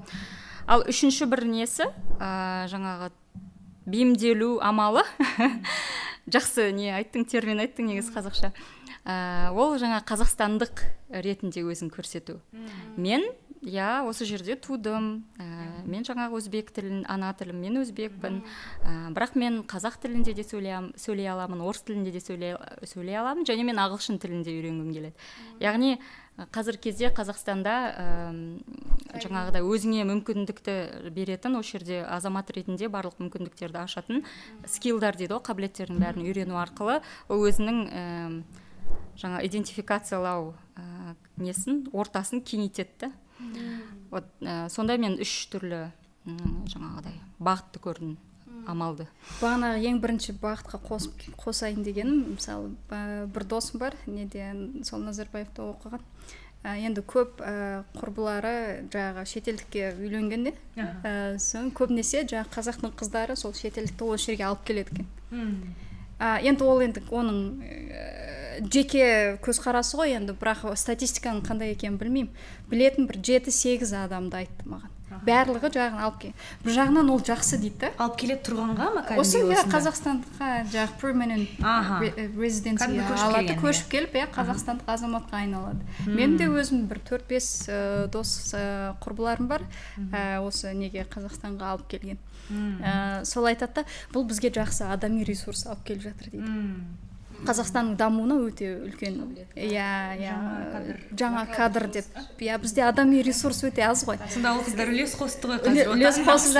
[0.71, 1.89] Ал үшінші бір несі
[2.21, 3.11] ә, жаңағы
[3.91, 5.03] бейімделу амалы.
[6.31, 8.53] Жақсы не айттың термин айттың негізі қазақша.
[9.03, 12.39] Ә, ол жаңа қазақстандық ретінде өзін көрсету.
[12.97, 13.27] Мен
[13.61, 15.25] иә осы жерде тудым.
[15.37, 18.41] Ә, мен жаңағы өзбек тілін ана тілім мен өзбекпін.
[18.85, 22.57] Ә, бірақ мен қазақ тілінде де сөйлей, аламын орыс тілінде де сөйлей,
[22.89, 25.29] сөйлей аламын және мен ағылшын тілінде үйренгім келеді.
[25.61, 25.99] Яғни
[26.49, 28.07] қазіргі кезде қазақстанда ә,
[29.21, 34.25] жаңағыдай өзіңе мүмкіндікті беретін осы жерде азамат ретінде барлық мүмкіндіктерді ашатын
[34.65, 38.05] скиллдар дейді ғой қабілеттердің бәрін үйрену арқылы ол өзінің ә,
[39.21, 43.11] жаңа идентификациялау ә, несін ортасын кеңейтеді
[44.11, 45.89] вот ә, сонда мен үш түрлі
[46.27, 48.17] жаңағыдай бағытты көрдім
[48.69, 49.07] амалды.
[49.41, 52.75] Бағанағы ең бірінші бағытқа қосып қосайын дегенім мысалы
[53.33, 54.53] бір досым бар неде
[54.85, 56.05] сол назарбаевта оқыған.
[56.61, 63.55] Ә, енді көп ә, құрбылары жаңағы шетелдікке үйленгенде ә, соң көбінесе жаңағы қазақтың қыздары сол
[63.57, 65.09] шетелдікті осы жерге алып келеді екен.
[66.21, 68.05] Ә, енді ол енді оның ә,
[68.69, 72.33] жеке көзқарасы ғой енді бірақ статистиканың қандай екенін білмеймін.
[72.71, 74.93] Білетін бір жеті сегіз адамды айтты маған.
[75.27, 76.33] Барлығы жағын алып кел
[76.65, 77.91] бір жағынан ол жақсы дейді да.
[77.99, 81.49] Алып келеді тұрғанға ма осы иә қазақстандыққа жаңағы permanent
[82.39, 85.83] резиденция алады көшіп келіп иә қазақстандық азаматқа айналады.
[86.07, 87.67] Менің де өзім бір төрт бес
[88.15, 89.67] дос құрбыларым бар.
[90.47, 92.19] Осы неге қазақстанға алып келген.
[93.27, 96.51] Сол айтады да бұл бізге жақсы адами ресурс алып келіп жатыр дейді.
[97.47, 99.17] Қазақстанның дамуына өте үлкен
[99.57, 99.89] иә
[100.21, 100.35] иә
[101.19, 101.89] жаңа кадр.
[101.89, 102.05] деп.
[102.39, 104.19] иә бізде адами ресурс өте аз ғой.
[104.33, 106.59] Сонда ол қыздар үлес қосты ғой үлес қосып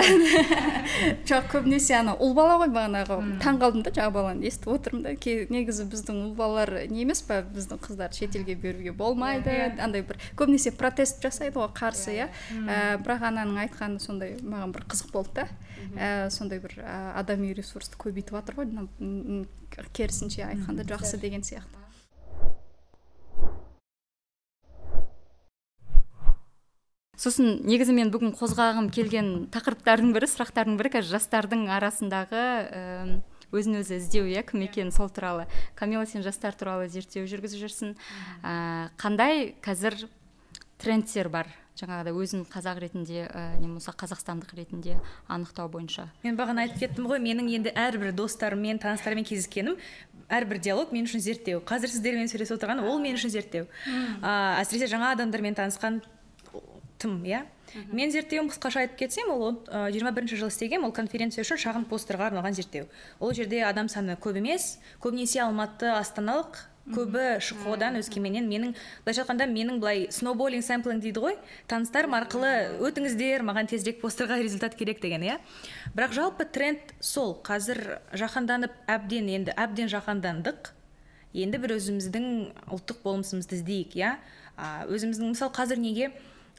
[1.31, 3.19] жоқ көбінесе ана ұл бала ғой бағанағы.
[3.43, 5.15] Таң қалдым да жаңағы баланы естіп отырмын да.
[5.51, 9.51] Негізі біздің ұл балалар не емес па біздің қыздарды шетелге беруге болмайды.
[9.51, 9.79] Иә.
[9.81, 12.29] андай бір көбінесе протест жасайды ғой қарсы иә
[12.67, 15.49] ә, бірақ ананың айтқаны сондай маған бір қызық болды да.
[15.97, 16.77] Ә, сондай бір
[17.17, 19.47] адами ресурсты көбейтіп жатыр ғой.
[19.93, 21.81] Керісінше айтқанда жақсы деген сияқты.
[27.21, 32.45] Сосын негізі мен бүгін қозғағым келген тақырыптардың бірі сұрақтардың бірі қазір жастардың арасындағы
[33.53, 35.45] өзін өзі іздеу иә кім екенін сол туралы.
[35.77, 37.93] Камила сен жастар туралы зерттеу жүргізіп жүрсің
[38.41, 40.07] ә, қандай қазір
[40.81, 41.51] трендтер бар?
[41.81, 46.09] Жаңағыдай өзін қазақ ретінде ә, не болмаса қазақстандық ретінде анықтау бойынша.
[46.23, 49.79] Мен бағана айтып кеттім ғой менің енді әрбір достарыммен таныстарыммен кездескенім
[50.29, 51.63] әрбір диалог мен үшін зерттеу.
[51.67, 53.67] Қазір сіздермен сөйлесіп отырған ол мен үшін зерттеу.
[54.21, 56.03] Ә, әсіресе жаңа адамдармен танысқан
[57.01, 57.47] тым иә?
[57.95, 59.61] Мен зерттеуім қысқаша айтып кетсем ол
[59.95, 62.89] жиырма бірінші жылы істегенмін ол конференция үшін шағын постерға арналған зерттеу.
[63.23, 66.59] Ол жерде адам саны көп емес көбінесе алматы астаналық
[66.89, 68.73] көбі шқодан өскеменнен менің
[69.05, 71.37] былайша айтқанда менің былай сноуболинг сэмплинг дейді ғой.
[71.71, 75.39] Таныстарым арқылы өтіңіздер маған тезірек постерға результат керек деген иә.
[75.95, 77.37] Бірақ жалпы тренд сол.
[77.45, 80.73] Қазір жаһанданып әбден енді әбден жаһандандық.
[81.37, 82.27] Енді бір өзіміздің
[82.75, 84.17] ұлттық болмысымызды іздейік иә.
[84.91, 86.11] Өзіміздің мысалы қазір неге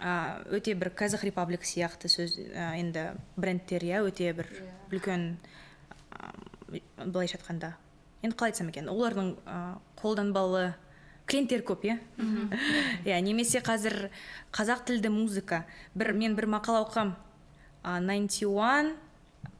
[0.01, 4.71] өте бір казах репаблик сияқты сөз енді брендтер иә өте бір иә.
[4.95, 5.37] үлкен
[7.05, 7.75] былайша айтқанда
[8.21, 9.57] енді қалай айтсам екен олардың ә,
[10.01, 10.73] қолданбалы
[11.29, 11.97] клиенттері көп иә?
[13.07, 14.09] Иә немесе қазір
[14.53, 15.63] қазақ тілді музыка.
[15.95, 18.95] Бір мен бір мақала оқығанмын найнти уан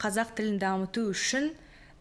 [0.01, 1.51] қазақ тілін дамыту үшін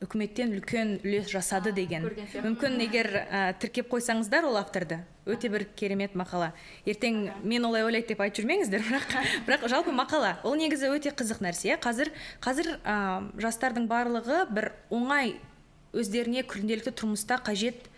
[0.00, 2.06] үкіметтен үлкен үлес жасады деген.
[2.44, 5.02] мүмкін егер ә, тіркеп қойсаңыздар ол авторды.
[5.28, 6.54] Өте бір керемет мақала.
[6.88, 9.12] Ертең мен олай ойлайды деп айтып жүрмеңіздер бірақ
[9.46, 10.38] бірақ жалпы мақала.
[10.42, 11.76] Ол негізі өте қызық нәрсе.
[11.76, 12.96] Қазір қазір ә,
[13.44, 15.36] жастардың барлығы бір оңай
[15.96, 17.88] өздеріне күнделікті тұрмыста қажет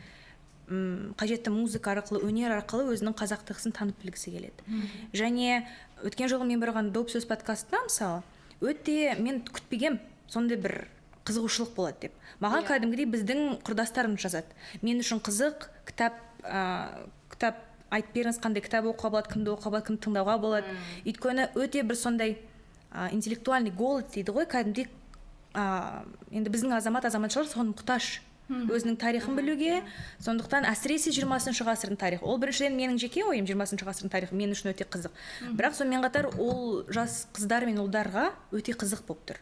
[0.69, 4.81] м қажетті музыка арқылы өнер арқылы өзінің қазақтығысын танып білгісі келеді.
[5.13, 5.67] Және
[6.03, 8.23] өткен жолы мен барған доп сөз подкастына мысалы
[8.63, 10.87] өте мен күтпегем сондай бір
[11.27, 12.15] қызығушылық болады деп.
[12.41, 12.67] Маған yeah.
[12.67, 12.71] Иә.
[12.71, 14.57] кәдімгідей біздің құрдастарымыз жазады.
[14.83, 17.61] Мен үшін қызық кітап ә, кітап
[17.93, 21.99] айтып беріңіз қандай кітап оқуға болады кімді оқуға болады кімді тыңдауға болады өйткені өте бір
[22.01, 22.39] сондай
[22.91, 24.89] ә, интеллектуальный голод дейді ғой кәдімгідей
[25.55, 28.21] ә, енді біздің азамат азаматшалар соған мұқтаж
[28.53, 29.81] өзінің тарихын білуге.
[30.23, 32.27] Сондықтан әсіресе жиырмасыншы ғасырдың тарихы.
[32.27, 35.15] Ол біріншіден менің жеке ойым жиырмасыншы ғасырдың тарихы мен үшін өте қызық.
[35.57, 39.41] Бірақ сонымен қатар ол жас қыздар мен ұлдарға өте қызық болып тұр.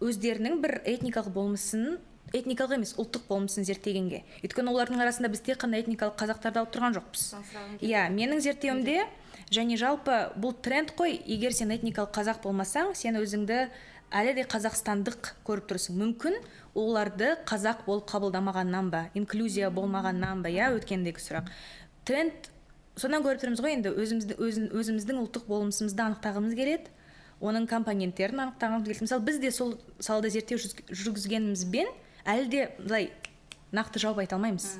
[0.00, 1.98] Өздерінің бір этникалық болмысын
[2.32, 4.22] этникалық емес ұлттық болмысын зерттегенге.
[4.44, 7.24] Өйткені олардың арасында біз тек қана этникалық қазақтарды алып тұрған жоқпыз.
[7.82, 9.02] Иә менің зерттеуімде
[9.50, 13.64] және жалпы бұл тренд қой егер сен этникалық қазақ болмасаң сен өзіңді
[14.10, 15.98] әлі де қазақстандық көріп тұрсың.
[16.00, 16.38] Мүмкін
[16.74, 21.50] оларды қазақ болып қабылдамағаннан ба инклюзия болмағаннан ба иә өткендегі сұрақ.
[22.04, 22.50] Тренд
[22.96, 24.36] содан көріп тұрмыз ғой енді өзімізді,
[24.74, 26.90] өзіміздің ұлттық болмысымызды анықтағымыз келеді
[27.40, 29.04] оның компоненттерін анықтағымыз келеді.
[29.06, 31.88] Мысалы біз де сол салада зерттеу жүргізгенімізбен
[32.28, 33.10] әлі де былай
[33.72, 34.74] нақты жауап айта алмаймыз.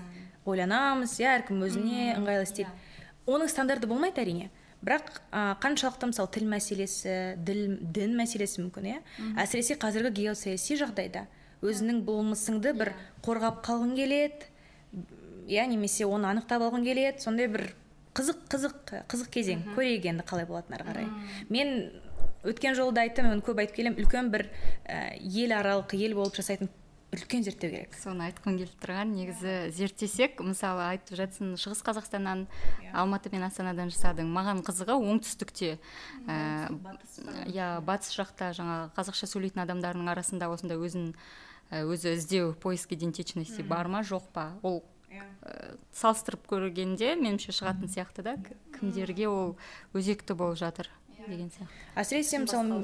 [0.45, 2.69] Ойланамыз иә әркім өзіне ыңғайлы істейді.
[2.69, 3.27] иә.
[3.27, 4.51] оның стандарты болмайды әрине.
[4.81, 9.01] Бірақ ә, қаншалықты мысалы тіл мәселесі діл, дін мәселесі мүмкін иә?
[9.43, 11.27] Әсіресе қазіргі геосаяси жағдайда
[11.61, 12.99] өзіңнің болмысыңды бір иә.
[13.27, 14.49] қорғап қалғың келеді
[15.51, 17.75] иә немесе оны анықтап алғың келеді сондай бір
[18.17, 21.11] қызық қызық қызық кезең көрейік енді қалай болатынын ары қарай.
[21.53, 21.93] Мен
[22.43, 24.49] өткен жолы да айттым оны көп айтып келемін үлкен бір
[24.89, 26.71] ә, ел аралық ел болып жасайтын
[27.15, 27.97] үлкен зерттеу керек.
[27.99, 29.15] Соны айтқым келіп тұрған.
[29.17, 32.85] Негізі зерттесек мысалы айтып жатсың шығыс қазақстаннан yeah.
[32.87, 32.93] Иә.
[33.03, 34.31] алматы мен астанадан жасадың.
[34.31, 35.73] Маған қызығы оңтүстікте.
[36.31, 36.71] Ә,
[37.51, 41.11] иә батыс жақта жаңа қазақша сөйлейтін адамдардың арасында осындай өзін
[41.71, 44.53] өзі іздеу поиск идентичности бар ма жоқ па?
[44.63, 45.27] Ол yeah.
[45.43, 45.77] Иә.
[45.95, 48.37] салыстырып көргенде меніңше шығатын сияқты да.
[48.79, 49.57] Кімдерге ол
[49.95, 50.91] өзекті болып жатыр?
[51.29, 51.69] Деген сияқты.
[52.01, 52.79] Әсіресе мысалы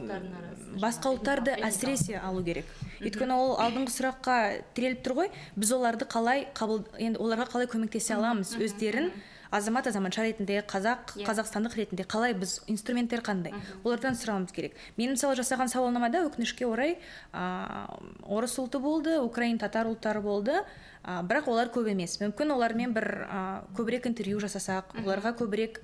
[0.83, 2.69] басқа ұлттарды әсіресе алу керек.
[3.01, 4.37] Өйткені ол алдыңғы сұраққа
[4.77, 5.33] тіреліп тұр ғой.
[5.57, 9.13] Біз оларды қалай қабыл енді оларға қалай көмектесе аламыз өздерін.
[9.51, 11.23] Азамат азаматша ретінде қазақ yeah.
[11.23, 11.27] Иә.
[11.29, 13.55] қазақстандық ретінде қалай біз инструменттер қандай?
[13.85, 14.75] Олардан сұрауымыз керек.
[14.99, 16.97] Мен мысалы жасаған сауалнамада өкінішке орай
[17.33, 17.87] ә,
[18.27, 20.59] орыс ұлты болды украин татар ұлттары болды.
[21.07, 22.19] Ә, бірақ олар көп емес.
[22.19, 23.45] Мүмкін олармен бір ә,
[23.79, 25.79] көбірек интервью жасасақ оларға көбірек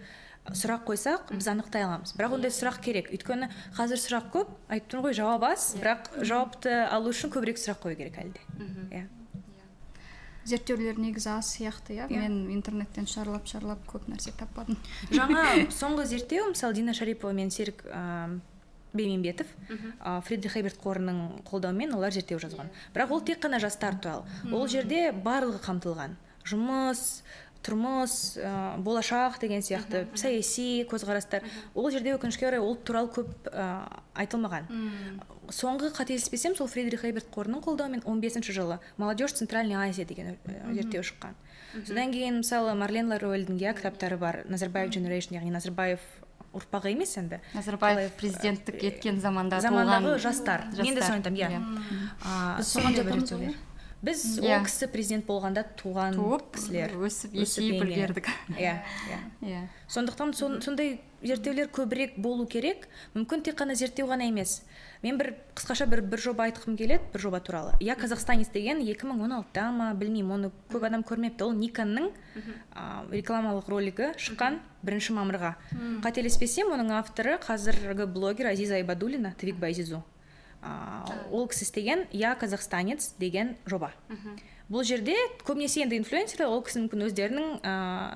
[0.51, 2.13] сұрақ қойсақ біз анықтай аламыз.
[2.19, 3.11] Бірақ ондай сұрақ керек.
[3.15, 4.53] Өйткені қазір сұрақ көп.
[4.69, 5.67] Айтып тұрмын ғой жауап аз.
[5.77, 5.83] Иә.
[5.83, 8.41] бірақ жауапты алу үшін көбірек сұрақ қою керек әлі де
[8.91, 9.05] иә.
[10.45, 12.09] Зерттеулер негізі аз сияқты иә.
[12.11, 12.19] Иә.
[12.27, 14.77] мен интернеттен шарлап шарлап көп нәрсе таппадым.
[15.15, 15.47] Жаңа
[15.81, 17.85] соңғы зерттеу мысалы дина шарипова мен серік
[18.93, 19.47] беймембетов
[20.27, 22.69] фридрих эберт қорының қолдауымен олар зерттеу жазған.
[22.93, 24.27] Бірақ ол тек қана жастар туралы.
[24.53, 26.19] Ол жерде барлығы қамтылған.
[26.45, 27.23] Жұмыс
[27.63, 28.53] тұрмыс ә,
[28.83, 31.47] болашақ деген сияқты саяси көзқарастар.
[31.75, 33.87] Ол жерде өкінішке орай ол туралы көп ә,
[34.19, 34.69] айтылмаған.
[35.53, 40.39] Соңғы қателеспесем сол фридрих эберт қорының қолдауымен 15 жылы молодежь центральной азия деген
[40.73, 41.39] зерттеу шыққан.
[41.87, 44.43] Содан кейін мысалы марлен ларольдің иә кітаптары бар.
[44.49, 46.01] Назарбаев generation яғни назарбаев
[46.53, 47.41] ұрпағы емес енді.
[47.57, 50.67] Назарбаев президенттік еткен заманда замандағы жастар.
[50.77, 51.51] Мен де соны айтамын иә
[54.03, 54.59] Біз біз Иә.
[54.59, 58.27] ол кісі президент болғанда туған туып кісілер өсіп есейіп үлгердік.
[58.59, 59.19] Иә иә.
[59.47, 59.61] Иә.
[59.89, 62.89] Сондықтан сон- сондай зерттеулер көбірек болу керек.
[63.15, 64.63] Мүмкін тек қана зерттеу ғана емес.
[65.05, 67.73] Мен бір қысқаша бір бір жоба айтқым келеді бір жоба туралы.
[67.81, 71.43] Я казахстанец деген 2016-да ма білмеймін оны көп адам көрмепті.
[71.47, 72.11] Ол никонның
[72.75, 75.55] а, рекламалық ролигі шыққан бірінші мамырға.
[76.03, 79.57] Қателеспесем оның авторы қазіргі блогер азиза айбадулина твик
[80.63, 83.93] А, ол кісі істеген я казахстанец деген жоба.
[84.73, 85.13] Бұл жерде
[85.45, 87.73] көбінесе енді инфлюенсерлер ол кісі мүмкін өздерінің ә,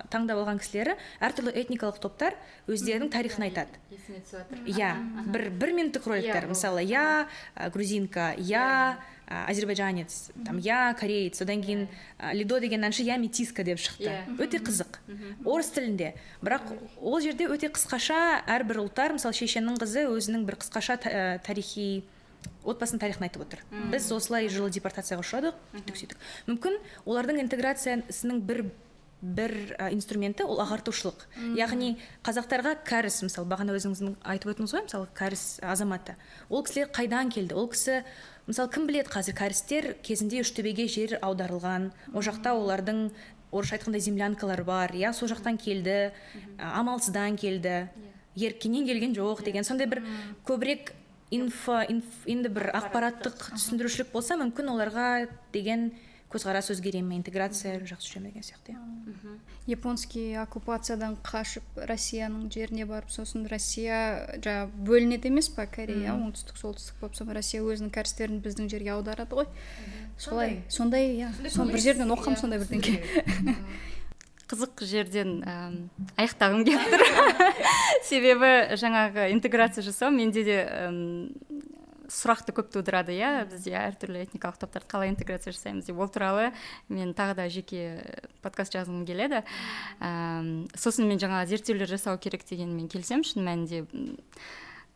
[0.08, 2.36] таңдап алған кісілері әртүрлі этникалық топтар
[2.70, 3.74] өздерінің тарихын айтады.
[3.92, 4.62] есіме түсіп жатыр.
[4.64, 4.94] Иә
[5.34, 6.46] бір бір минуттық роликтер.
[6.46, 8.96] Иә, ол- мысалы я ә, грузинка я
[9.28, 11.88] ә, азербайджанец там я кореец содан кейін
[12.18, 14.08] ә, лидо деген әнші я метиска деп шықты.
[14.08, 14.38] Иә.
[14.38, 15.02] өте қызық.
[15.44, 16.14] Орыс тілінде.
[16.40, 16.72] Бірақ
[17.02, 22.04] ол жерде өте қысқаша әрбір ұлттар мысалы шешеннің қызы өзінің бір қысқаша та- ә, тарихи
[22.64, 23.62] отбасының тарихын айтып отыр.
[23.92, 28.66] Біз осылай жылы депортацияға ұшырадық сөйтік сөйтік мүмкін олардың интеграциясының бір
[29.22, 31.24] бір ә, инструменті ол ағартушылық.
[31.56, 36.16] Яғни қазақтарға кәріс мысалы бағана өзіңіздің айтып өттіңіз ғой мысалы кәріс азаматы.
[36.50, 37.56] Ол кісілер қайдан келді?
[37.56, 38.02] Ол кісі
[38.46, 39.38] мысалы кім біледі қазір?
[39.40, 41.88] Кәрістер кезінде үштөбеге жер аударылған.
[42.12, 43.08] Ол жақта олардың
[43.50, 46.12] орысша айтқанда землянкалар бар иә сол жақтан келді
[46.58, 47.88] амалсыздан келді.
[48.36, 50.04] Еркенен келген жоқ деген сондай бір
[50.44, 50.92] көбірек
[51.30, 55.06] инфо инф- енді бір ақпараттық түсіндірушілік болса мүмкін оларға
[55.52, 55.90] деген
[56.30, 59.36] көзқарас өзгере ме интеграция жақсы жүре ме деген сияқты иә.
[59.66, 66.98] Японский оккупациядан қашып россияның жеріне барып сосын россия жаңағы бөлінеді емес па корея оңтүстік солтүстік
[67.00, 69.46] болып сосын россия өзінің кәрістерін біздің жерге аударады ғой.
[70.18, 71.14] Солай сондай.
[71.16, 71.30] иә.
[71.50, 73.00] Соны бір жерден оқығанмын сондай бірдеңке
[74.50, 75.78] қызық жерден әм,
[76.16, 77.04] аяқтағым келіп тұр.
[78.08, 81.00] Себебі жаңағы интеграция жасау менде де әм,
[82.12, 83.46] сұрақты көп тудырады иә.
[83.50, 85.98] Бізде әртүрлі этникалық топтарды қалай интеграция жасаймыз деп.
[85.98, 86.52] Ол туралы
[86.88, 87.82] мен тағы да жеке
[88.44, 89.42] подкаст жазғым келеді.
[89.98, 93.26] Әм, сосын мен жаңа зерттеулер жасау керек дегенмен келісемін.
[93.26, 93.82] Шын мәнінде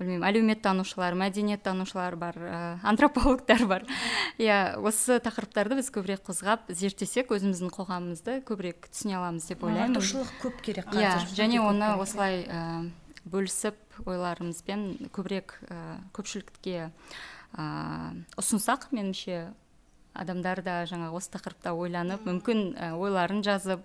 [0.01, 3.85] білмеймін әлеуметтанушылар мәдениеттанушылар бар ә, антропологтар бар.
[4.41, 9.99] Иә осы тақырыптарды біз көбірек қозғап зерттесек өзіміздің қоғамымызды көбірек түсіне аламыз деп ойлаймын.
[10.01, 12.63] ағартушылық көп керек иә қазір және өте көп оны осылай ә,
[13.31, 17.67] бөлісіп ойларымызбен көбірек ә, көпшілікке ә,
[18.41, 19.51] ұсынсақ меніңше
[20.15, 23.85] адамдар да жаңа осы тақырыпта ойланып мүмкін ойларын жазып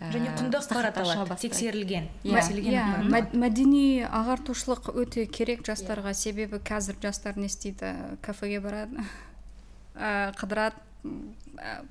[0.00, 2.34] және құнды ақпарат алады тексерілген Иә.
[2.70, 2.84] иә.
[3.34, 6.14] мәдени ағартушылық өте керек жастарға.
[6.14, 7.94] Себебі қазір жастар не істейді?
[8.22, 9.02] Кафеге барады
[9.96, 10.76] ә, қыдырады
[11.58, 11.82] ә,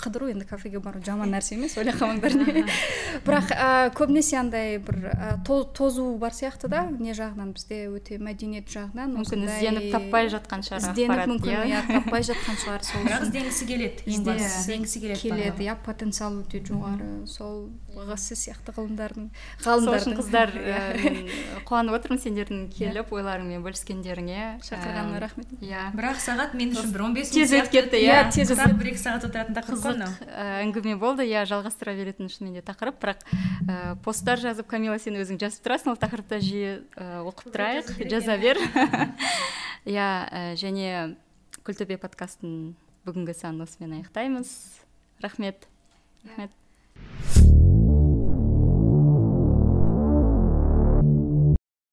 [0.00, 2.64] қыдыру енді кафеге бару жаман нәрсе емес ойлай қалмаңдар не
[3.26, 8.18] бірақ ә, көбінесе андай бір ә, то- тозу бар сияқты да не жағынан бізде өте
[8.22, 11.64] мәдениет жағынан мүмкін ізденіп таппай жатқан шығар ізденіп мүмкін иә.
[11.70, 16.40] иә таппай жатқан шығар сол бірақ ізденгісі келеді ең бастысы ізденгісі келеді келеді иә потенциал
[16.40, 17.08] өте жоғары.
[17.30, 19.26] Сол ғысы сияқты ғылымдардың
[19.64, 20.14] ғалымдардың.
[20.20, 20.52] қыздар
[21.04, 21.16] мен
[21.68, 24.44] қуанып отырмын сендердің келіп ойларыңмен бөліскендеріңе.
[24.66, 25.50] Шақырғаныңа рахмет.
[25.60, 25.90] иә.
[25.96, 28.22] Бірақ сағат мен үшін бір он бес Тез өтіп кетті, иә.
[28.30, 32.98] Тез тез бір екі сағат отыратын қызық әңгіме болды иә жалғастыра беретін шынымен де тақырып.
[33.02, 33.24] Бірақ
[33.68, 37.94] ә, посттар жазып камила сен өзің жазып тұрасың ол тақырыпта жиі ә, оқып тұрайық.
[38.10, 38.60] жаза бер.
[39.88, 41.16] Иә ә, және
[41.64, 42.74] күлтөбе подкастын
[43.08, 44.54] бүгінгі санын осымен аяқтаймыз.
[45.24, 45.68] Рахмет.
[46.24, 47.68] Рахмет.